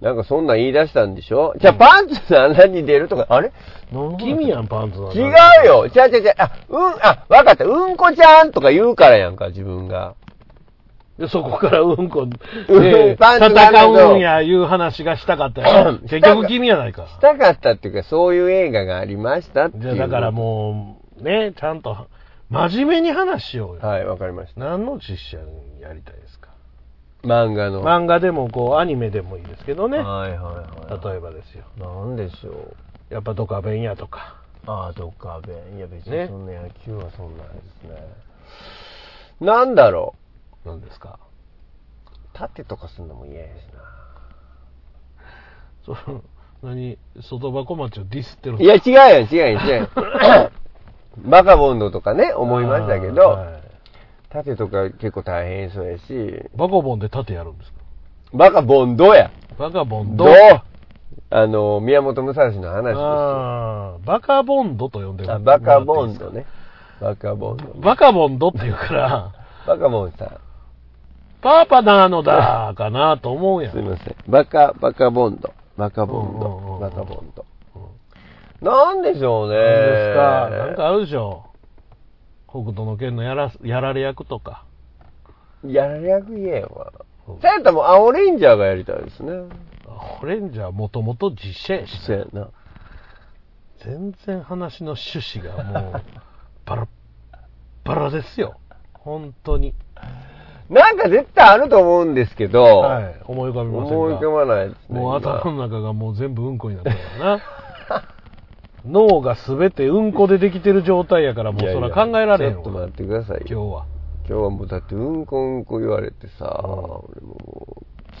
[0.00, 1.54] なんかそんなん言い出したんでしょ？
[1.58, 3.52] じゃあパンツの穴に出るとか、あれ？
[4.20, 5.20] 君やん、パンツの穴。
[5.20, 6.34] 違うよ違う違う違う。
[6.38, 7.64] あ、うん、あ、わかった。
[7.64, 10.14] うんこちゃんとか言うからやんか、自分が。
[11.22, 13.48] で、そこからうんこ、うんね、戦
[13.92, 15.98] のうんや、いう話がしたかったよ。
[16.10, 17.06] 結局君やないか。
[17.06, 19.82] したかったっていうか、そういう映画がありましたっていう。
[19.82, 21.96] じゃあだからもう、ね、ちゃんと、
[22.50, 23.88] 真面目に話しようよ。
[23.88, 24.60] はい、わかりました。
[24.60, 25.38] 何の実写
[25.80, 26.48] やりたいですか
[27.22, 27.84] 漫画の。
[27.84, 29.98] 漫画でもこう、アニメでもいいですけどね。
[29.98, 31.08] はいはいはい。
[31.08, 31.62] 例えばですよ。
[31.78, 33.14] なんでしょう。
[33.14, 34.34] やっぱドカベンやとか。
[34.66, 35.56] ああ、どっか弁。
[35.76, 38.08] いや別ねにそんな野球はそんなんですね。
[39.40, 40.14] なんだろ
[40.64, 41.18] なんですか？
[42.06, 42.08] う。
[42.32, 43.50] 縦とかすんのも嫌やし
[45.86, 45.94] な。
[46.06, 46.22] その、
[46.62, 50.50] 何、外箱町をディスってるいや、違うやん、違うやん、違うやん。
[51.30, 53.62] バカボンドとかね、思いましたけど、はい
[54.32, 57.78] 縦とか結構大変そうやし、バカボンで盾やるんですか？
[58.32, 59.30] バカボンドや。
[59.58, 60.24] バカボンド？
[61.28, 63.02] あの、宮本武蔵の話ですよ。
[63.02, 66.46] あーバカボンドと呼んであバカボンドね。
[66.98, 67.64] バカボンド。
[67.78, 69.32] バカボンドって言うから、
[69.66, 70.28] バカボンさん。
[71.42, 73.72] パパなのだかなと思うやん。
[73.72, 74.16] すいません。
[74.28, 75.52] バカ、バカボンド。
[75.76, 76.88] バカボンうんうんうんうんド。
[76.88, 77.44] バカボンド。
[78.60, 79.56] なんでしょうね。
[79.56, 80.50] 何ですか？
[80.50, 81.46] なんかあるでしょ？
[82.48, 84.64] 北斗の剣のやらやられ役とか。
[85.66, 86.92] やられ役言えよわ
[87.26, 87.40] うん。
[87.40, 89.32] そうやったらもう青レンジャーがやりたいですね。
[90.22, 92.48] オレンジャーもともと実写やし、そうやな。
[93.84, 96.02] 全然話の趣旨がもう、
[96.64, 96.88] バラッ
[97.84, 98.60] バラですよ。
[98.94, 99.74] 本当に。
[100.72, 103.14] なんか絶対あると思うんですけど、はい。
[103.26, 105.00] 思い浮かびませんか思い浮かばないですね。
[105.00, 107.42] もう今頭の中がもう全部うんこになってるからな。
[108.88, 113.42] 脳がすべてうんこでできてる状態やから、もうそら考えられへんわちょっと待ってくださいよ。
[113.46, 113.84] 今日は。
[114.28, 116.80] 今日はもうだってうんこうんこ言われてさ、うん俺
[117.20, 117.36] も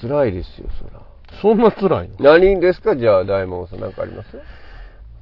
[0.00, 1.00] 辛いですよ、そら。
[1.40, 2.16] そんな辛いの？
[2.18, 2.94] 何ですか？
[2.96, 4.38] じゃあ、大門さんなんかあります？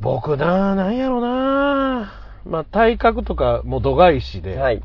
[0.01, 2.11] 僕ななんやろな
[2.45, 4.83] まあ体格とかも度外視ではい。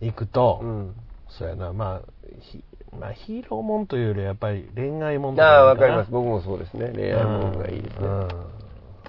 [0.00, 0.94] 行くと、うん。
[1.38, 2.08] そうやな、まあ、
[2.40, 2.62] ひ
[2.98, 6.10] まあ、ヒーローもんというよりやっぱり恋愛もんとああ、わなかります。
[6.10, 6.90] 僕もそうですね。
[6.94, 8.06] 恋愛もんがいいですね。
[8.06, 8.28] うんうん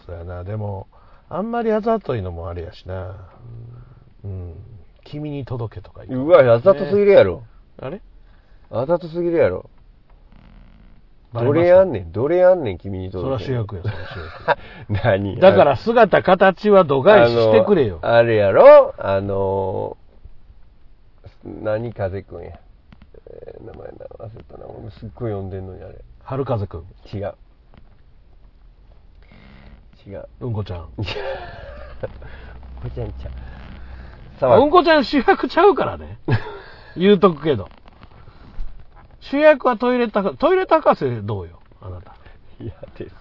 [0.06, 0.88] そうやな、でも、
[1.30, 3.16] あんまりあざといのもあれやしな。
[4.24, 4.54] うん。
[5.04, 7.44] 君に届けとか言うわ、あざとすぎるやろ。
[7.80, 8.02] あれ？
[8.72, 9.70] あざとすぎるやろ。
[11.32, 15.04] どれやんねん、どれやんねん、君にとそら主役や、そら主役。
[15.04, 15.40] 何？
[15.40, 18.24] だから姿、形は度外視してくれよあ。
[18.24, 19.99] れやろあのー、
[21.64, 22.60] 何風くんや。
[23.32, 24.66] えー名前な忘れたな。
[24.68, 25.96] 俺もすっごい呼んでんのにあれ。
[26.24, 27.36] 春風くん、違う。
[30.08, 30.28] 違う。
[30.42, 30.90] うんこちゃん。
[30.98, 31.04] こ
[32.94, 33.32] ちゃんちゃん。
[33.34, 33.36] あ
[34.40, 36.18] 沢うんこちゃん主役ちゃうからね。
[36.96, 37.70] 言うとくけど。
[39.20, 42.16] 主役はトイレ高、トイレ高瀬どうよ、あなた。
[42.60, 43.16] 嫌です。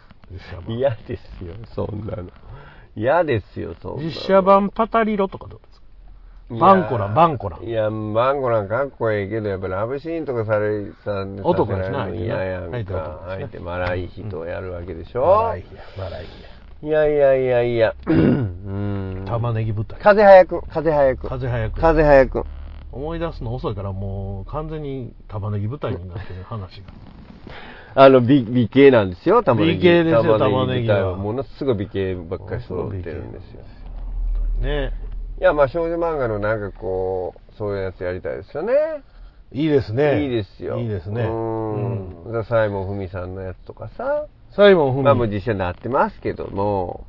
[0.69, 2.31] 嫌ですよ、そんなの。
[2.95, 4.09] 嫌ですよ、そんなの。
[4.09, 5.61] 実写版パタリロとかどう？
[6.51, 13.25] バンコランバンコランいや、バンコランかっこええけど、やっぱラブシーンとかされ、さ男ですなさせられるの嫌やんか。
[13.29, 15.21] 相手マライ人をやるわけでしょ？
[15.23, 16.29] バラエティや、バラエテ
[16.87, 17.95] いやいやいやいや。
[18.07, 19.31] うィんや。
[19.31, 20.01] 玉ねぎ舞台。
[20.01, 21.29] 風早く、風早く。
[21.29, 21.81] 風早く。
[21.81, 22.45] 風早く。
[22.93, 26.87] 思い出すの遅いからもう完全に玉ねぎ舞台になってる話が。
[27.95, 29.73] あの、美、美形なんですよ、玉ねぎ。
[29.75, 31.15] 美形ですよ玉玉ねぎは。
[31.17, 33.61] ものすごい美形ばっかり揃ってるんですよ。
[34.63, 34.93] ね
[35.41, 38.73] いや、まあ少女漫画のなんかこう、そういうやつやりたいですよね。
[39.53, 40.25] いいですね。
[40.25, 40.79] いいですよ。
[40.79, 41.23] いいですね。
[41.23, 42.33] ううんん。
[42.33, 44.27] だサイモン・フミさんのやつとかさ。
[44.57, 45.35] サイモン・フまあもうミ。
[45.35, 47.07] 実写になってますけども。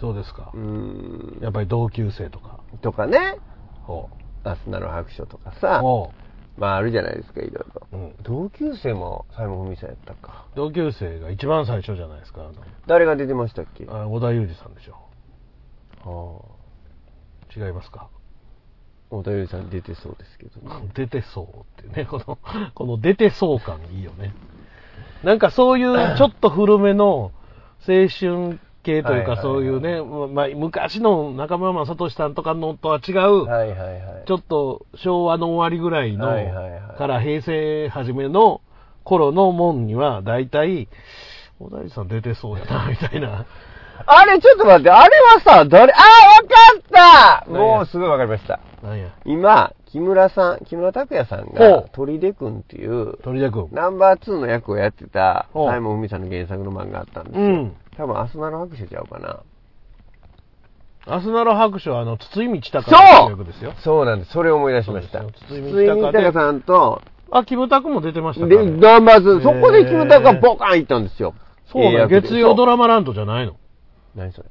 [0.00, 0.58] そうですかう。
[0.58, 1.38] ん。
[1.42, 2.60] やっぱり同級生とか。
[2.82, 3.38] とかね。
[3.84, 4.08] ほ
[4.42, 5.60] アスナの白書とかう。
[5.60, 5.80] さ。
[5.80, 6.10] ほ
[6.56, 7.86] まああるじゃないですか、いろいろ。
[7.92, 7.96] う。
[7.96, 8.14] うん。
[8.22, 10.46] 同級生もサイモン・フミさんやったか。
[10.56, 12.50] 同級生が一番最初じゃないですか。
[12.86, 13.86] 誰が出てましたっけ？
[13.88, 14.94] あ小田裕二さんでしょ。
[16.10, 16.55] は
[17.56, 18.08] 違いますか？
[18.12, 18.16] あ。
[19.10, 20.88] 小田裕二さん出てそうですけどね。
[20.94, 22.38] 出てそうってね、 この、
[22.74, 24.34] この出てそう感いいよね。
[25.22, 27.32] なんかそういう ちょっと古めの
[27.88, 34.24] 青春系というかそういうね、まあ昔の中村雅俊さんとかのとは違う。
[34.26, 36.26] ちょっと昭和の終わりぐらいの、
[36.96, 38.60] から平成初めの
[39.04, 40.88] 頃のもんには大体、
[41.60, 43.46] 小田井さん出てそうやな、みたいな。
[44.06, 48.60] あれ、ちょっと待って、あれはさ、誰、ああ、わかったもうすごいわかりました。
[49.24, 53.68] 今、木村さん、木村拓哉さんほがう、鳥出くんっていう、鳥田君。
[53.72, 57.44] ナンバー2の役をやってた、サイモン・フミさんの原作の漫画あったんですよ。
[57.44, 57.76] うん。
[57.96, 59.40] 多分、アスナの白書ちゃうかな。
[61.08, 63.74] アスナロ白書はあの、筒井道隆の役ですよ。
[63.78, 64.32] そうなんです。
[64.32, 65.20] それを思い出しました。
[65.20, 67.00] 筒井道隆さんと、
[67.30, 68.56] あ、キムタクも出てましたかで。
[68.56, 71.34] ナンバー2、そこでへー木村拓哉がボカン行ったんですよ。
[71.70, 73.56] そうなの、月曜ドララマランドじゃないの。
[74.16, 74.48] 何それ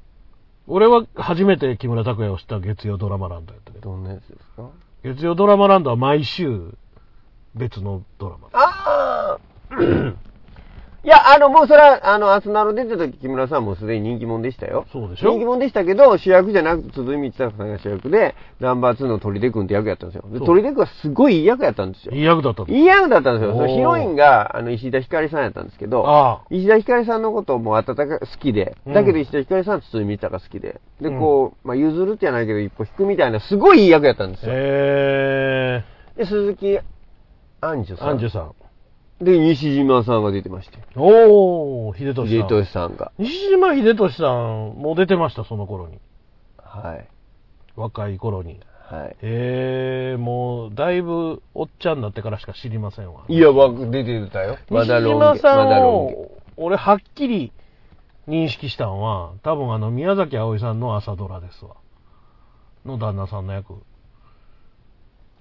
[0.67, 3.91] 俺は初めて木村拓哉を知った月曜ドラマランドやったけど。
[3.91, 4.69] どんなやつですか？
[5.03, 6.73] 月曜ドラマランドは毎週
[7.55, 8.49] 別のドラマ。
[8.53, 9.37] あ
[9.69, 9.73] あ
[11.05, 14.87] いや、あの、もうそれは、あの、アスナロ出た時、木村さんもすでに人気者でしたよ。
[14.91, 15.29] そうでしょ？
[15.33, 20.23] 人気者でしたけど、主役じゃなくて、鈴井光孝さんが主役で、ナンバー2の砦君って役やったんですよ。
[20.31, 22.11] で、そう砦君はすごいいい役やったんですよ。
[22.15, 23.53] いい役だったんいい役だったんですよ。
[23.53, 26.41] そのヒロインが、あの、石田ひかりさんやったんですけど、ああ。
[26.49, 34.51] 石田ひかりさんのことも温か好きで、うんだけど石田ひかりさんは堤光孝好きで、で、うんこう、まあ、譲るじゃないけど、一歩引くみたいな、すごいいい役やったんですよ。
[34.55, 35.83] え
[36.17, 36.79] で、鈴木
[37.61, 38.09] 杏樹ー、さん。
[38.09, 38.51] アンジュさん。
[39.21, 40.77] で、西島さんが出てまして。
[40.95, 42.49] おー、秀俊秀さん。
[42.49, 43.11] 俊さんが。
[43.17, 45.99] 西島秀俊さん、もう出てました、その頃に。
[46.57, 47.07] はい。
[47.77, 48.59] 若い頃に。
[48.89, 49.15] はい。
[49.21, 53.23] えー、もう、だいぶ、おっちゃんになってからしか知りませんわ。
[53.29, 54.57] いや、わ出てたよ。
[54.69, 54.87] ま西。
[55.01, 55.85] 島さん。
[55.85, 57.53] を、俺、はっきり
[58.27, 61.77] 認識したんは、多分、あの、宮崎あおいさんの朝ドラですわ。
[62.85, 63.75] の旦那さんの役。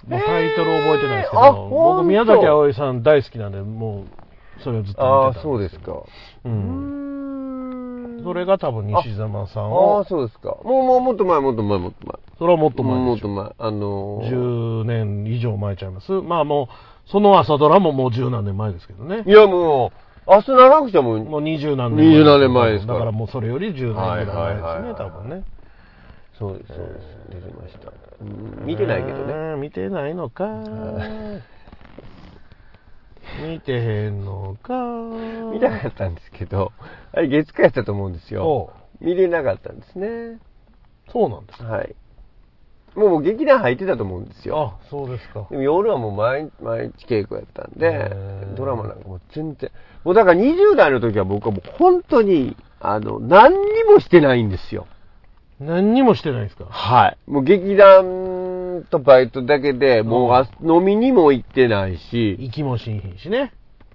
[0.06, 5.92] もうタイトル覚えてないですけど、僕、宮崎あおいさん大好きなんで、もう、それをずっとああ、見てたんそうですか。
[5.92, 6.04] う。
[6.44, 10.56] うんんそれが多分、西島さんああ、を、そうですか。
[10.64, 12.18] もう、もう、もっと前、もっと前、もっと前。
[12.38, 12.98] それはもっと前。
[12.98, 13.52] もっと前。
[13.58, 16.12] あのー、10年以上前ちゃいます。
[16.12, 19.30] まあもう、その朝ドラももう十何年前ですけどねい。
[19.30, 19.92] や、も
[20.26, 25.44] う、明日長くても、もう二十何年二十何年前ですからだからもうそれより10年ぐらい前ですね、多分ね。
[26.38, 27.42] そうです、そうです。
[27.42, 27.92] 出てました。
[28.60, 29.34] うん見てないけどね。
[29.54, 29.56] ね。
[29.56, 30.44] 見てないのか。
[33.42, 34.74] 見てへんのか。
[35.52, 36.72] 見たかったんですけど、
[37.12, 38.72] あれ月火やったと思うんですよ。
[39.00, 40.38] 見れなかったんですね。
[41.12, 41.62] そうなんです。
[41.62, 41.94] はい。
[42.94, 44.78] もうもう劇団入ってたと思うんですよ。
[44.80, 45.56] あ、そうですかで。
[45.56, 49.70] も夜はもう毎毎日稽古やったんへでー、ドラマなんかもう全然。
[50.04, 54.86] もうだから20代の時は僕はもう本当に、あの、何にもしてないんですよ。
[55.60, 56.64] 何にもしてないですか？
[56.64, 57.30] はい。
[57.30, 63.52] もう劇団とバイトだけで、もうあ飲みにも行ってないし、息もしんひんしね。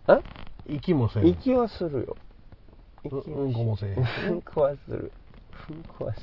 [0.07, 0.21] あ
[0.67, 1.27] 息もせん。
[1.27, 2.17] 息はするよ。
[3.11, 5.11] ううんこもせんうんこはする。
[5.69, 6.19] うんこはす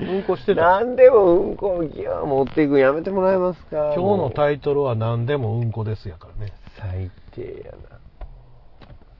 [0.00, 0.62] うんこしてる。
[0.62, 3.92] 何でもうんこをギュー持っていくのやめてもらえますか？
[3.94, 6.52] 今日のタイトルは何でもうんこですやからね。
[6.78, 7.98] 最低やな。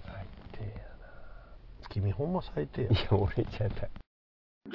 [0.07, 0.71] 最低や
[1.91, 2.99] 君ほんま最低やな。
[2.99, 3.03] い。
[3.03, 3.91] や、俺じゃない。
[4.63, 4.73] 大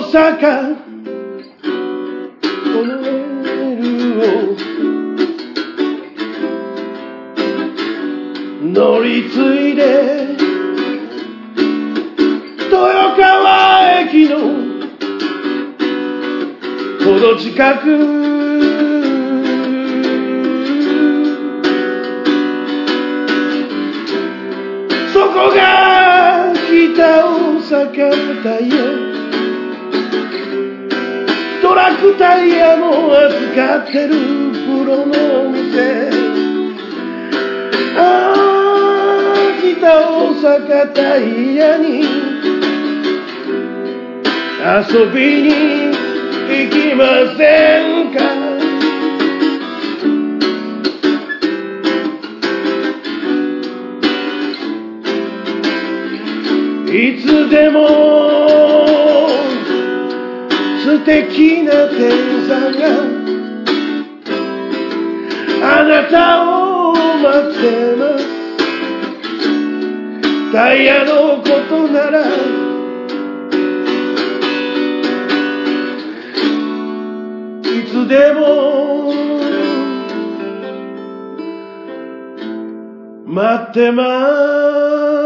[0.00, 0.76] 阪。
[2.72, 4.56] このメールを
[8.72, 9.34] 乗り継
[9.72, 9.82] いで。
[12.70, 14.63] 豊川駅の。
[17.04, 17.84] ほど近く。
[25.12, 28.74] そこが北大阪タイヤ
[31.60, 35.12] トラックタイヤも扱ってるプロの
[35.48, 36.10] お店。
[37.98, 38.00] あ
[38.34, 38.34] あ
[39.60, 42.34] 北大阪タイヤに。
[44.64, 45.83] 遊びに
[46.74, 47.04] きま
[47.38, 47.42] せ
[48.02, 48.18] んか？
[56.92, 57.78] いつでも
[60.84, 62.02] 素敵な天
[62.48, 62.82] 才が
[65.62, 67.62] あなたを待って
[67.96, 68.20] ます。
[70.52, 72.22] タイヤのことなら
[77.94, 79.12] つでも
[83.24, 85.23] 待ってます。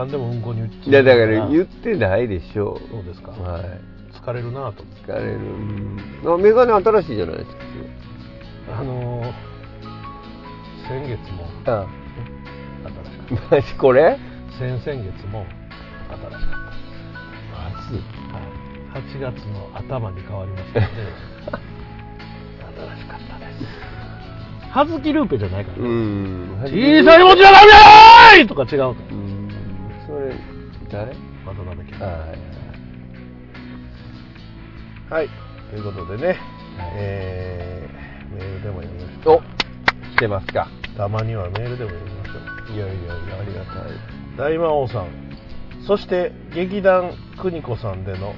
[0.00, 3.32] かんでもうんこに言っちゃういや、だから言ってないでしょそうですか。
[3.38, 3.42] う。
[3.42, 3.62] はい。
[4.14, 4.84] 疲れるなと。
[5.06, 5.36] 疲れる。
[5.36, 7.56] うんあメガネ新しいじゃないですか。
[8.78, 9.32] あのー、
[10.88, 11.60] 先月もうん。
[11.62, 11.86] 新
[13.04, 14.18] しかっマジこれ？
[14.52, 15.46] た先々月も
[16.08, 16.60] 新しかっ
[17.50, 18.40] た、は
[18.98, 20.92] い、8月の頭に変わりましたので
[22.90, 23.58] 新しかったです
[24.70, 26.60] 葉月ルーペじゃないからうね、ん。
[26.62, 29.29] 小さい文字はダメだーいとか違うからうん。
[30.90, 31.14] それ、誰
[31.46, 32.34] 渡辺家は
[35.10, 35.12] い。
[35.12, 35.28] はい。
[35.70, 36.36] ということでね、
[36.96, 39.36] えー、メールでも読みましょう。
[39.36, 39.40] お
[40.16, 40.68] 来てますか。
[40.96, 42.32] たまにはメールでも読みましょ
[42.72, 42.76] う。
[42.76, 43.92] いやいやいや、ありがたい。
[44.36, 45.08] 大魔王さん。
[45.86, 48.34] そして劇団邦子さんでの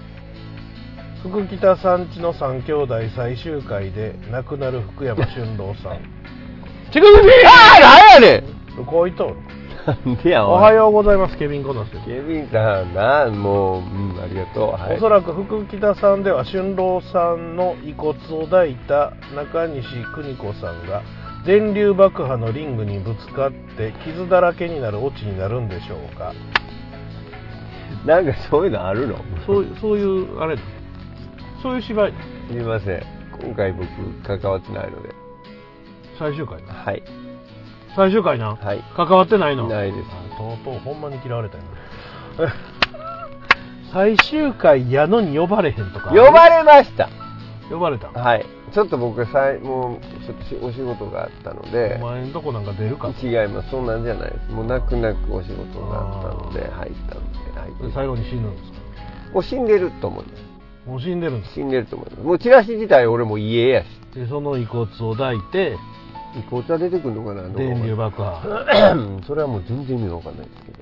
[1.22, 6.00] 福北さんちの三兄弟最終回で亡くなる福山俊郎さん。
[6.92, 8.44] ちくぐみああ、なんやね
[8.76, 9.51] どこ行っとるん
[9.86, 13.84] なんでや、おはようございますケビン・コナスですケビンさんな、もう、う
[14.16, 14.70] ん、ありがとう。
[14.80, 14.96] はい。
[14.96, 21.02] おそらく福北さんでは春郎さんの遺骨を抱いた中西邦子さんが
[21.44, 26.32] 電流爆破のリングにぶつかって傷だらけになるオチになるんでしょうか
[28.06, 29.16] なんかそういうのあるの？
[29.44, 30.54] そういうそういうあれ？
[30.54, 30.62] だ
[31.60, 32.12] そういう芝居？
[32.48, 33.02] すみません。
[33.42, 33.88] 今回僕、
[34.22, 35.08] 関わってないので。
[36.18, 36.62] 最終回？
[36.62, 37.02] はい。
[37.96, 39.68] 最終回な、はい関わってないの？
[39.68, 41.64] ないですあとうとうほんまに嫌われたよ
[42.38, 42.52] な
[43.92, 47.08] 最終回やのに呼ばれへんとか呼ばれました。
[47.70, 48.46] 呼ばれたはい。
[48.72, 53.70] ちょっと僕さい、もう、ちょっとしお仕事があったのでお、前んとこなんか出るか違います。
[53.70, 54.52] そんなんじゃないです。
[54.52, 57.92] もう泣く泣くお仕事があったので、入ったので、入って。
[57.94, 58.78] 最後に死ぬんですか？
[59.34, 60.42] もう死んでると思います。
[60.88, 62.22] もう死んでるんです死んでると思います。
[62.22, 63.86] もうチラシ自体俺も家やし。
[64.14, 65.76] でその遺骨を抱いて
[66.34, 68.94] 遺骨は出てくるのかな電流爆破。
[68.94, 69.22] うん。
[69.26, 70.78] それはもう全然意味わかんないですけど。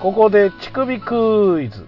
[0.00, 1.86] ここで乳首クイズ。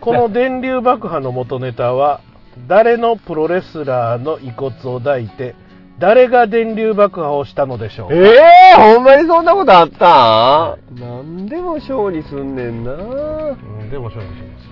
[0.00, 2.20] この電流爆破の元ネタは
[2.66, 5.54] 誰のプロレスラーの遺骨を抱いて
[5.98, 8.14] 誰が電流爆破をしたのでしょうか？
[8.14, 10.78] ええー、ほんまにそんなことあった？
[10.92, 12.92] ん、なんでも勝利すんねんな。
[12.92, 14.64] うん、でも勝負します。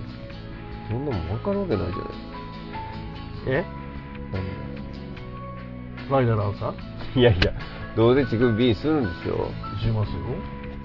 [0.89, 3.65] そんなもん分かるわけないじゃないえ？
[6.11, 7.19] ライダーアンサー？
[7.19, 7.51] いやいや、
[7.95, 9.49] どうせ乳首 B するんですよ。
[9.81, 10.17] しますよ。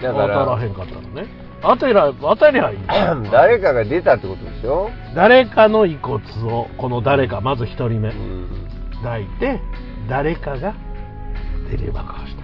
[0.01, 1.27] だから当たらへんかったらね。
[1.61, 2.77] 当てら当たりゃいい
[3.31, 4.89] 誰かが出たってことでしょ？
[5.15, 6.21] 誰かの遺骨
[6.51, 8.09] をこの誰かまず一人目。
[8.09, 8.47] うん。
[9.01, 9.59] 抱いて
[10.09, 10.73] 誰かが
[11.69, 12.43] 電流爆破した。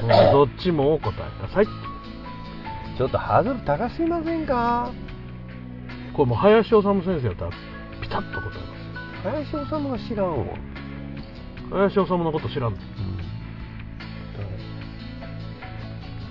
[0.00, 1.12] う んどっちもお答え
[1.46, 1.66] ください。
[2.96, 4.90] ちょっとハードル高すぎませんか
[6.12, 7.50] これもう林修先生やったら
[8.00, 8.73] ピタッと答え
[9.24, 10.54] 林修が知らんわ。
[11.70, 12.78] 林修のこと知らんの？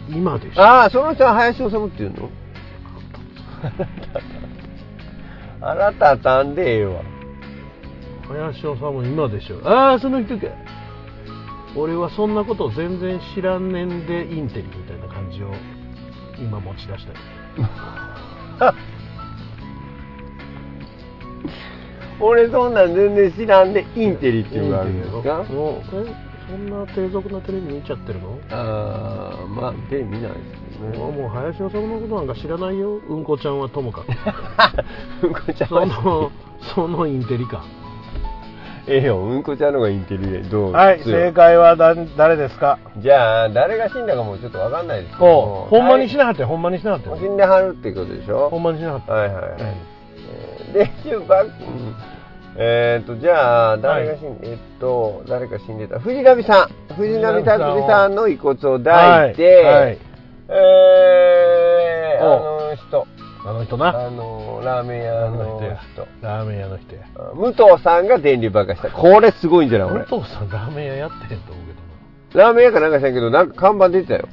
[0.09, 0.61] 今でしょ。
[0.61, 2.29] ああ、その人は林修っていうの？
[5.61, 7.01] あなたたんでええわ。
[8.27, 9.59] 林修今でしょ。
[9.67, 10.47] ああその人か
[11.75, 15.51] 俺はそんなこと全然知らんねんでインテリみたいな感じを
[16.37, 17.13] 今持ち出した。
[17.13, 17.15] い
[22.19, 28.37] 俺そんなん全然知らんでインテリっていうのがあるんですかもうえそんな低俗なテレビ見ちゃってるの？
[28.51, 30.37] ああ、まあ、テレビ見ないで
[30.73, 31.17] すけどもうね。
[31.21, 32.95] もう林修のことなんか知らないよ。
[32.97, 34.07] うんこちゃんはともかく。
[35.25, 36.31] うんこちゃんそはの
[36.75, 37.63] そのインテリか。
[38.85, 40.71] ええよ、うんこちゃんの方がインテリで、どう？
[40.73, 42.77] はい正解はだ誰ですか？
[42.97, 45.67] じゃあ、誰が死んだかもちょっとわかんないですけど。
[45.69, 48.49] ほんまにしななかったよほんまにしなかったよ死んではるっていうことでしょ？
[48.49, 49.57] ほんまにしなかったはいはいはい。
[50.75, 51.95] えーで、バック、うん
[52.55, 55.99] えーっと、じゃあ、誰が死んで、えっと、誰か死んでた？
[55.99, 56.93] 藤波さん。
[56.93, 59.97] 藤波達司さんの遺骨を抱いて、はいはい
[60.49, 63.07] えー、おあの人、
[63.45, 66.07] あの人なあの、ラーメン屋あのの人。
[66.21, 67.01] ラーメン屋の人や
[67.33, 68.95] 武藤さんが電流爆破した。
[68.95, 69.89] これすごいんじゃない？
[69.89, 70.01] これ。
[70.03, 71.73] お父さんラーメン屋やってへんと思うけ
[72.35, 74.27] どラーメン屋かなんかしたけど、なんか看板出てたよ。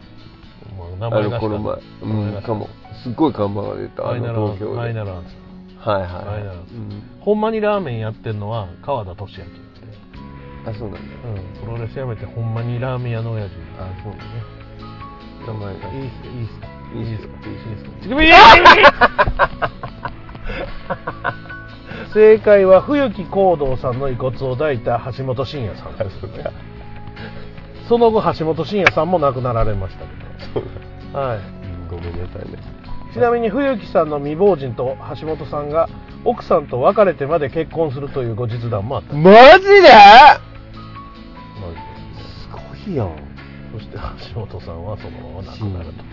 [0.99, 1.79] 名前あの、この前。
[2.03, 2.69] うん、かも。
[3.03, 4.11] すっごい看板が出た。
[4.11, 4.73] あの、東京で。
[4.73, 5.33] ファはいイナルアンサー
[5.81, 7.03] はいファイナルアンサーうん。
[7.21, 9.61] ほんまにラーメンやってんのは川田俊明って
[10.71, 11.29] あ、そうなんだ。
[11.29, 11.37] うん。
[11.61, 14.25] プロレスやめてほんまにラーメン屋の親父あ、そうだね。
[15.47, 15.89] 名前が。
[15.89, 16.67] いいっすいいっすか？
[16.95, 17.91] いいっすいいっすかいいっすいいっすか？
[18.03, 18.31] ちくびー
[22.13, 25.97] 正解は冬木光道さんの遺骨を抱いた橋本真也さん。
[25.97, 26.19] です
[27.89, 30.11] その後橋本真也さんも亡くなられましたけ
[30.55, 30.65] そう
[31.13, 31.39] どはい。
[31.39, 32.59] うんごめんなさいね。
[33.13, 35.89] ちなみに冬木さんの未亡人と橋本さんが
[36.25, 39.15] 奥さんと別れてまで結婚するという後日談もあった。
[39.15, 39.89] マジで？
[42.43, 42.59] すご
[42.91, 43.17] いやん。
[43.73, 43.97] そして
[44.35, 46.09] 橋本さんはそのまま亡くなると、は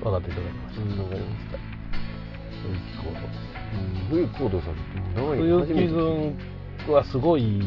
[0.00, 1.58] い、分かっていただきましうん、わかりました。
[4.10, 4.74] 冬木コードさん
[5.14, 6.38] 冬木軍
[6.88, 7.60] はすごい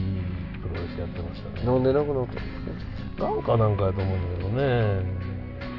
[0.62, 1.66] プロレスやってましたね。
[1.66, 5.04] なんで亡くなったんですなんかなんかやと思うんだけどね。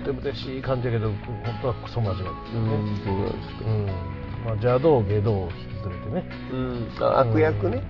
[0.03, 1.19] ふてぶてしい感じやけど本
[1.63, 2.75] 当はクソ真面目ですよね。
[2.75, 3.87] うんそうなんですかうん。
[3.87, 6.31] まあ邪道下道を引きずれてね。
[6.53, 6.89] うん。
[7.01, 7.83] あ悪役ね。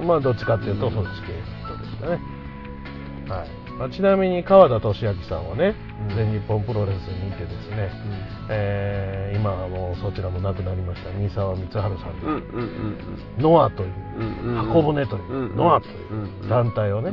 [0.00, 0.06] うん。
[0.06, 2.18] まあどっちかっていうとそっち系でしたね。
[3.28, 3.48] はい。
[3.78, 5.74] まあ、ちなみに川田俊明さんはね、
[6.08, 6.16] うん。
[6.16, 7.90] 全日本プロレスにいてですね、
[8.48, 11.10] えー今はもうそちらも亡くなりました。
[11.10, 13.90] 三沢光晴さんうんのうノアという
[14.68, 17.10] 箱舟というノアという団体をね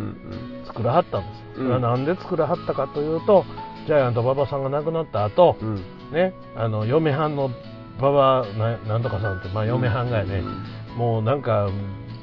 [0.65, 1.63] 作らはったんですよ、うん。
[1.63, 3.43] それはなんで作らはったかというと
[3.85, 5.75] ジャイアント馬場さんが亡くなった後、うん。
[6.13, 7.49] ねあの嫁はんの
[7.99, 10.41] 馬場ななんとかさんって、まあ、嫁はんがやね、
[10.95, 11.69] もうなんか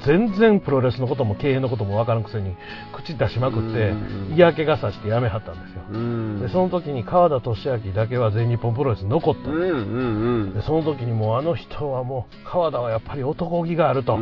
[0.05, 2.55] 全然プロレスのことも経営のことも分からんくせに
[2.93, 4.33] 口出しまくってうん。
[4.35, 5.83] 嫌気がさして辞めはったんですよ。
[5.91, 6.41] うん。
[6.41, 10.53] でその時に川田俊明だけは全日本プロレスに残ったうんんうんうん。
[10.53, 14.17] でその時にもうあの人はもう川田はやっぱり男気があると、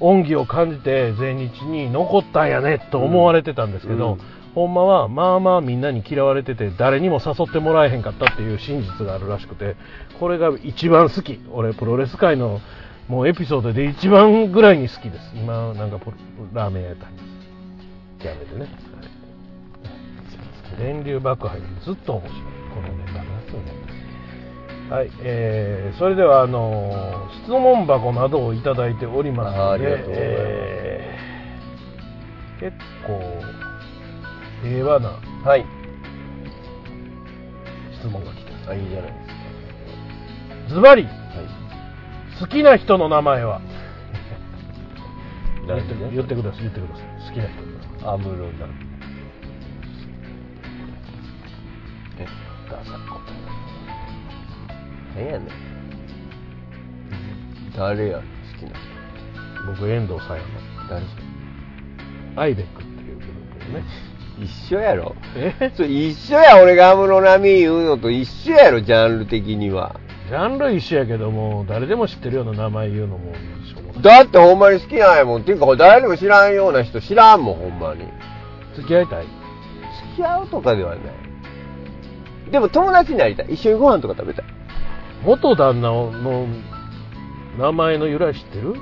[0.00, 4.20] 恩義を感じて全日に残ったんやねと思われてたんですけど、うん。
[4.54, 9.76] ほんまはまあまあみんなに嫌われてて誰にも誘ってもらえへんかったっていう真実があるらしくて
[10.18, 11.38] これが一番好き。
[11.52, 12.60] 俺プロレス界の
[13.08, 15.32] もうエピソードで一番ぐらいに好きです。
[15.34, 16.12] 今なんかポ
[16.52, 18.70] ラーメン屋やったりやめてね、はい、
[20.78, 22.42] 電流爆破よりずっと面白い。
[22.74, 29.86] このネタがはい、えー、それではあのー質問箱などをいただいておりますので。
[29.86, 30.40] ありがとうございます。
[30.42, 32.76] えー結
[33.06, 33.18] 構
[34.62, 35.08] 平和な
[35.44, 35.64] はい。
[38.00, 39.18] 質問が来てあいいじゃないで
[40.68, 41.06] すズバリ
[42.40, 43.60] 好きな人の名前は？
[45.60, 47.06] 言 誰って言ってください言ってください。
[47.28, 47.72] 好きな人の名
[48.04, 48.14] 前。
[48.14, 48.70] アムロさん
[52.18, 52.26] え
[52.70, 53.20] ダサい答
[55.16, 55.48] 何やねん。
[57.76, 58.22] 誰や好
[58.58, 58.78] きな人。
[58.78, 60.48] え僕遠藤さんやの
[60.88, 61.02] 誰
[62.36, 63.84] アイベックっていうグループでね。
[64.40, 65.14] 一緒やろ。
[65.36, 65.70] え？
[65.74, 66.62] それ一緒や。
[66.62, 73.32] 俺がアムロナミ言うのと一緒やろジャンル的にはジャンル一緒やけども誰でも知ってるような名前言うのも
[74.00, 78.04] だってほんまに好きなんやもんっていうか誰でも知らんような人知らんもんほんまに。
[78.76, 79.24] 付き合いたい？
[79.24, 79.34] 付
[80.18, 82.50] き合うとかではない。
[82.52, 83.54] でも友達になりたい。
[83.54, 84.44] 一緒にご飯とか食べたい。
[85.26, 86.46] 元旦那の
[87.58, 88.76] 名前の由来知ってる？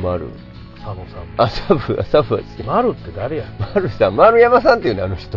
[0.00, 0.28] 丸。
[0.76, 1.26] 佐野さん。
[1.36, 2.62] あサブサブは好き。
[2.62, 3.44] 丸って誰や？
[3.74, 4.14] 丸さん。
[4.14, 5.36] 丸山さんっていうのあの人。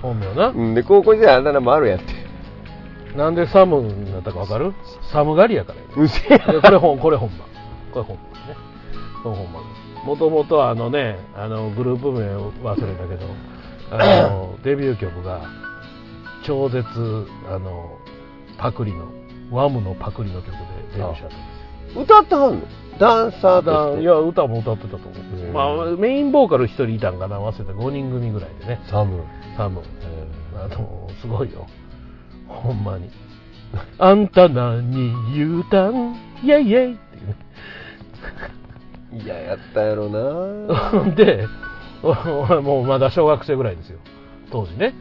[0.00, 2.27] 本名な、うんで高校時代あだ名丸やって
[3.16, 4.74] なんでサムになったかわかる？
[5.12, 7.38] 寒がりやからやうせやいやこれ本これ本番。
[7.92, 8.56] これ本番ね。
[9.22, 9.62] これ本番
[10.04, 12.20] もともとあのねあのグループ名
[12.62, 13.26] 忘れたけど
[13.90, 15.40] あの デビュー曲が
[16.44, 16.86] 超絶
[17.50, 17.98] あの
[18.58, 19.06] パクリの
[19.50, 20.58] ワムのパクリの曲で
[20.92, 22.02] デビューしたんですよ。
[22.02, 22.60] 歌ってはんの？
[22.98, 23.96] ダンサーとして。
[23.96, 27.72] だいや歌も歌ってたと思う、まあ、メインボーカル1人いたんかな忘れた。
[27.72, 28.80] 5人組ぐらいでね。
[28.86, 29.22] サム
[29.56, 29.82] サム、
[30.56, 31.66] あのすごいよ
[32.48, 33.10] ほんまに。
[33.98, 36.16] あんた何言うたん？
[36.42, 36.94] イェイイェイ。
[36.94, 37.36] っていうね
[39.24, 41.02] いややったやろな。
[41.14, 41.46] で、
[42.02, 43.98] 俺もうまだ小学生ぐらいですよ、
[44.50, 44.94] 当時ね。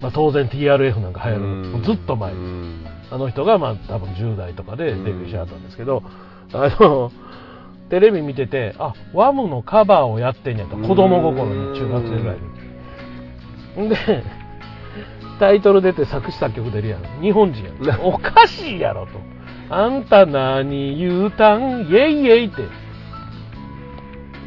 [0.00, 2.32] まあ、当然 TRF なんか流行る、ずっと前。
[2.32, 2.36] う。
[2.36, 2.84] ん。
[3.10, 6.02] あの人がまあ多分10代とかでデビューしはったんですけど、
[6.52, 7.12] あの、
[7.90, 12.36] テレビ見てて、あ、ワムのカバーをやってんやと、子供心に中学生ぐらい
[13.76, 13.86] に。
[13.86, 13.88] ん。
[13.90, 13.96] で、
[15.42, 17.20] タイトル出て作詞作曲出るやん。
[17.20, 18.00] 日本人やん。
[18.06, 19.18] おかしいやろと。
[19.70, 21.80] あんた何言うたん？
[21.82, 22.62] イェイイェイって。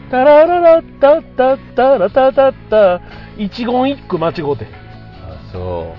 [0.09, 3.01] タラララッタッタッタラタタッタ
[3.37, 4.67] 一言一句間違うて。
[5.21, 5.93] あそ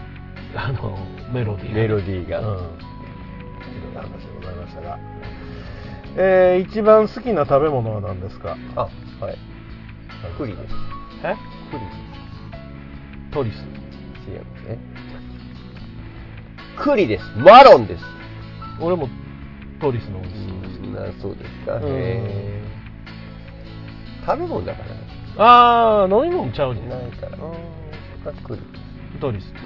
[0.55, 0.97] あの、
[1.31, 2.47] メロディーうメロディーが、うん。
[2.47, 2.61] いろい
[3.95, 4.99] ろ話でございましたが。
[6.17, 8.57] えー、一番好きな食べ物は何ですか？
[8.77, 8.89] あ
[9.21, 9.37] はい
[10.39, 10.75] 栗です
[11.23, 11.37] え？
[11.71, 11.83] 栗
[13.31, 13.86] トリス。
[14.27, 14.79] 違いますね。
[16.79, 17.25] 栗です。
[17.39, 18.03] マロンです。
[18.81, 19.09] 俺も
[19.81, 20.81] トリスの方が好きです。
[20.91, 21.83] なそうですか、うん。
[21.87, 24.27] へー。
[24.27, 24.83] 食べ物だか
[25.37, 26.03] ら。
[26.03, 26.89] あー、飲み物ちゃうねん。
[26.89, 27.37] ないから。
[27.37, 28.61] あ栗。
[29.21, 29.53] トリス。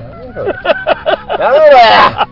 [0.00, 0.54] やめろよ。
[1.38, 2.28] やめろや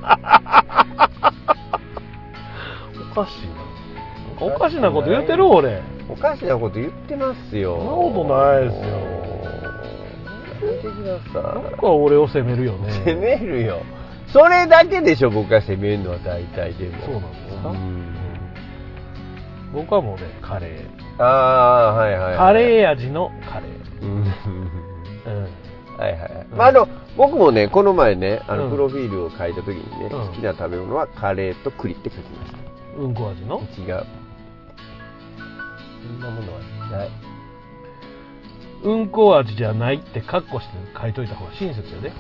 [3.13, 4.47] おかしいな。
[4.47, 5.83] おかしなこと言うてる俺。
[6.09, 7.77] おかしなこと言ってますよ。
[7.79, 9.66] そんなことないですよ
[10.67, 12.89] やめてくださなんか俺を責めるよね。
[12.89, 13.83] い責めるよ
[14.33, 17.69] それだけでしょ僕が責めるのは大体でもそうなんですか？
[17.71, 18.17] うん
[19.73, 21.23] 僕はもうね、カレー。
[21.23, 24.03] ああはいはい、はい、カレー味のカレー。
[24.03, 24.25] うんうん。
[25.99, 26.47] はいはいはい。
[26.57, 32.53] まあ、あの、僕もね、この前ね、あの、うんプロフィールを書いた時にね、うん好きな食べ物はカレーと栗って書きまし
[32.99, 33.59] うんこ味の？
[33.59, 33.65] た。
[33.83, 34.07] 違う。
[36.07, 36.61] そんなものは
[36.99, 37.11] ない。
[38.85, 42.13] うんこ味じゃないってカッコして書いといた方が親切よね。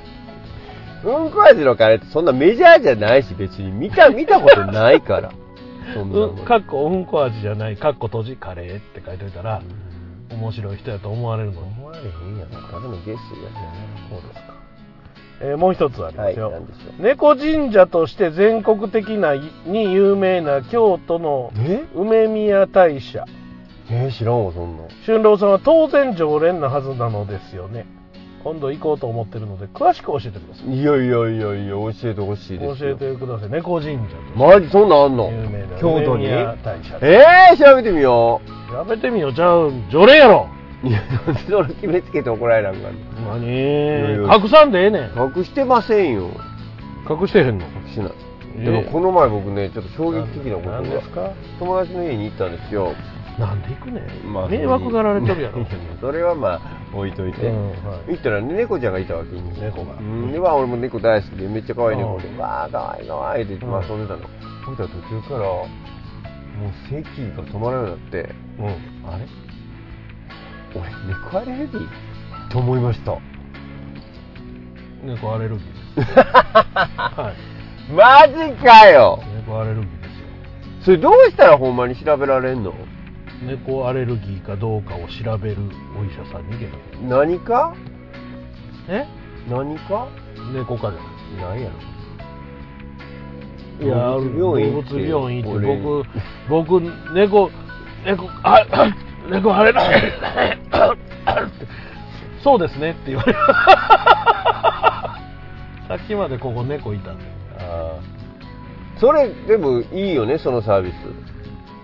[1.05, 5.31] うんこ味のカレーってそんなメジャーじゃないし、別に見た、見たことないから。
[5.95, 9.63] そんなもうんん、かっこうんこ味じゃない、カッコ閉じカレーって書いといたら、
[10.31, 11.69] 面白い人やと思われるのに。
[11.69, 12.07] 思われへん
[12.39, 12.51] やろ。
[12.69, 13.19] ただのゲストや
[14.11, 14.57] そうですか。
[15.43, 16.51] えーもう一つありますよ。
[16.51, 16.63] はい
[16.99, 21.85] 猫神社として全国的なに有名な京都のえ？
[21.95, 23.27] 梅宮大社。
[23.91, 24.84] えー、知らんわ、そんな。
[25.05, 27.87] 春郎さんは当然常連なはずなのですよね。
[28.43, 30.74] 今度行こうと思ってるので、詳しく教えてください。
[30.80, 32.97] いやいやいやいや、教えてほしいです教えよ。
[32.97, 33.51] てください。
[33.51, 34.01] 猫神社
[34.37, 35.24] マジ、そんなんあんの？
[35.26, 36.26] と有名な京都に？
[36.26, 36.99] 梅宮大社。
[37.03, 38.41] えー、調べてみよ
[38.72, 39.32] やめてみよう。
[39.34, 40.49] じゃあ、常連やろ。
[40.84, 40.89] う。
[40.89, 41.01] いや、
[41.49, 42.95] それ決めつけて怒られなくなる
[43.41, 44.43] 何？
[44.43, 45.14] 隠さんでええねん。
[45.14, 46.30] の隠してませんよ。
[47.09, 47.66] 隠してへんの？
[47.66, 48.12] 隠してない。
[48.59, 51.32] えでもこの前僕ね、ちょっと衝撃的なことが何ですか？
[51.59, 52.95] 友達の家に行ったんですよ。
[53.39, 54.32] なんで行くねん。
[54.32, 55.66] まあ迷惑がられてるやろ。
[56.01, 56.61] それはまあ
[56.95, 57.74] 置いといて、うんは
[58.09, 64.20] い行ったらね猫ちゃんがいたわけに猫がうんでまあ俺も猫大好きでめっちゃ可愛い猫でうんわあ可愛い可愛いって言ってまあうん遊んでたの
[64.64, 65.66] そしたら途中からもう
[66.89, 67.03] 咳
[67.37, 68.66] が止まらなくなってうん。
[68.66, 69.26] あれ？
[70.74, 71.89] 俺猫アレルギー？
[72.51, 73.16] と思いました
[75.05, 76.12] 猫アレルギーです。
[76.18, 77.93] はい。
[77.93, 80.26] マジかよ猫アレルギーですよ。
[80.80, 82.72] それどうしたらほんまに調べられんの？
[83.43, 85.57] 猫アレルギーかどうかを調べる
[85.99, 86.68] お医者さんに行け
[87.07, 87.74] 何か？
[88.89, 89.07] え？
[89.49, 90.09] 何か？
[90.55, 91.01] 猫科じゃ
[91.45, 91.76] ない何やろ。
[93.84, 95.76] いや、動物病院動物病院って俺。
[95.76, 96.09] 僕、
[96.49, 96.80] 僕、
[97.12, 97.51] 猫、
[98.07, 98.91] 猫、あ、あ
[99.30, 99.82] 猫あれだ、
[102.43, 102.93] そうですね。
[102.93, 103.39] って言われる。
[105.89, 107.24] さっきまでここ猫いたんで。
[107.59, 108.01] ああ
[108.99, 110.95] それでもいいよねそのサービス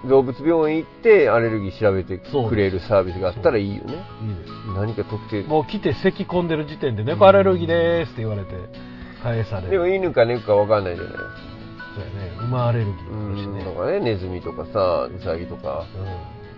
[0.09, 3.95] 動物病院行ってアレルギー調べてくれるサービスがあったらいいよね。
[4.23, 4.51] いいです。
[4.75, 5.43] 何か特定。
[5.45, 8.51] もう来て咳込んでる時点で猫アレルギーですって言われて
[9.23, 9.71] 返される。
[9.71, 11.15] でも犬か猫か分かんないじゃない。
[11.15, 13.63] そうやね、馬アレルギーうだしね。
[13.63, 15.87] んとかねネズミとかさウサギとか。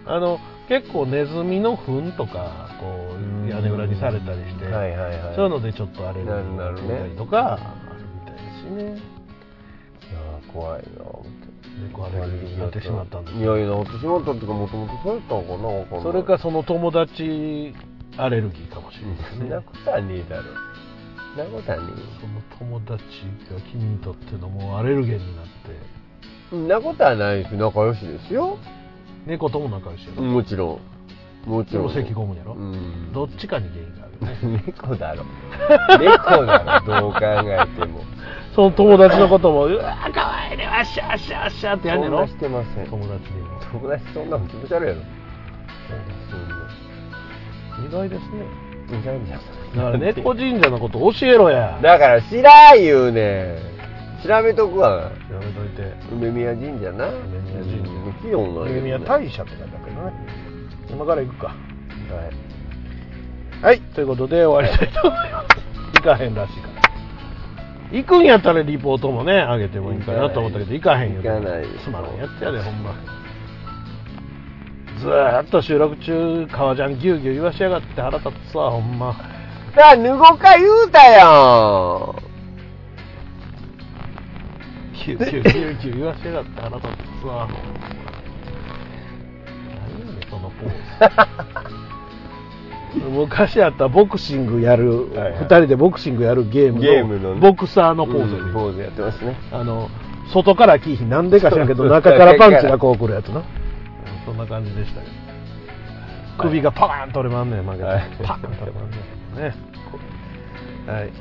[0.06, 0.12] うん。
[0.12, 0.38] あの
[0.68, 3.14] 結構ネズミの糞とかこ
[3.46, 5.36] う屋根裏にされたりして、はいはいはい。
[5.36, 8.82] そういうのでちょっとアレルギーが出たりとかあるみたいですしね。
[8.84, 11.53] いやー怖いな思って
[11.92, 16.00] 猫アレルギーになってしまったんですいやいやなってしまったっていうかもともとそうやったのかなわかんな。
[16.00, 17.74] いそれかその友達
[18.16, 19.38] アレルギーかもしれないですね。
[19.38, 20.42] そんなことはねえだろ。
[21.36, 21.82] そんなことはね
[22.20, 23.02] その友達
[23.50, 25.50] が君にとってのもうアレルゲンになって。
[25.68, 25.80] え
[26.50, 28.58] そんなことはないです仲良しですよ。
[29.26, 30.93] 猫とも仲良しもちろん
[31.46, 31.92] もちろん。
[31.92, 33.12] 咳込むんやろ、うん。
[33.12, 34.14] どっちかに原因がある。
[34.52, 35.24] よね猫だろ。
[35.98, 38.00] 猫だろどう考えても。
[38.54, 42.86] その友達のこともうわーかわいいねわっしゃわっしゃわっしゃってやんねんなしてません。
[42.86, 43.48] 友達にも。
[43.72, 45.00] 友達そんなの気持ち悪いやろ。
[47.88, 48.46] 意外ですね。
[48.90, 49.38] 意外じゃ
[49.76, 51.78] だから猫神社のこと教えろや。
[51.82, 53.58] だから知らん言うね
[54.22, 54.26] ん。
[54.26, 54.90] 調べとくわ。
[54.90, 55.92] やめといて。
[56.12, 57.08] 梅宮神社な。
[57.08, 58.38] 梅宮神社。
[58.38, 60.43] 梅宮大社って書いてあるけどね
[60.90, 61.46] 今から行くか。
[61.46, 61.54] は
[63.62, 63.64] い。
[63.64, 63.80] はい。
[63.80, 65.46] ということで終わりたいと思います。
[65.94, 66.74] 行かへんらしいから。
[67.92, 71.84] 行くんやったらリポートもね上げてもいいかなと思ったけど行かへんよ行かないです。
[71.84, 72.94] つまらんやつやでほんま。
[74.98, 79.14] ずーっと収録中革ジャンギュウギュウ言わしやがって腹立つわほんま。
[79.74, 82.14] さあ脱ごうか言うたやん。
[84.94, 86.88] ギュウギュウギュウギュウ言わしやがって腹立
[87.20, 87.48] つわ
[93.10, 95.38] 昔あったボクシングやる、はいはい。
[95.40, 97.40] 二人でボクシングやるゲームのゲームのね。
[97.40, 98.34] ボクサーのポーズ。
[98.36, 99.36] うんポーズやってますね。
[99.52, 99.88] あの
[100.32, 103.44] 外からキーヒなんでか知らんけど中からパンチがこうくるやつな、うん
[104.24, 105.12] そんな感じでしたけど
[106.38, 108.10] 首がパーン取れまんねん負けて、はい。
[108.22, 109.00] パーン取れまんねん。
[109.36, 109.54] ね。
[110.86, 111.12] はい。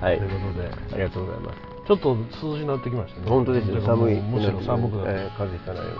[0.00, 0.18] はい。
[0.18, 0.68] ということで。
[0.92, 1.58] ありがとうございます。
[1.86, 3.28] ちょっと涼しになってきましたね。
[3.28, 3.80] 本当ですよ。
[3.82, 4.20] 寒い。
[4.20, 5.92] むしろ寒くなって、えー風邪ひかないよ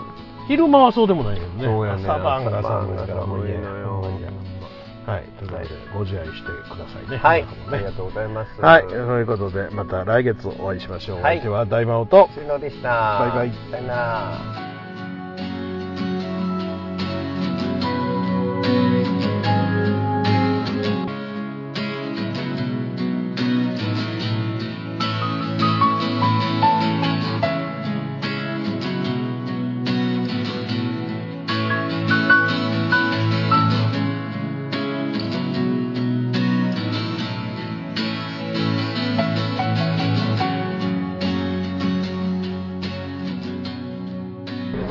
[0.49, 1.65] 昼間はそうでもないけどね。
[1.65, 2.03] そうやね。
[2.05, 4.37] 朝晩が寒いからもういいや朝晩が寒いのよほんまに
[5.07, 5.23] はい。
[5.39, 7.17] ということでご自愛してくださいね。
[7.17, 7.43] はい。
[7.43, 8.61] ありがとうございます。
[8.61, 8.89] はい。
[8.89, 11.39] ということでまた来月お会いしましょう、はい。
[11.39, 12.29] お相手は大魔王と。
[12.35, 12.89] 終了でした。
[12.89, 13.53] バイバイ。
[13.71, 14.76] さよなら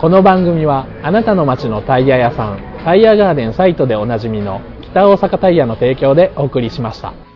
[0.05, 7.34] この番組はあなたの街のタイヤ屋さんタイヤガーデンサイトでおなじみの北大阪タイヤの提供でお送りしました。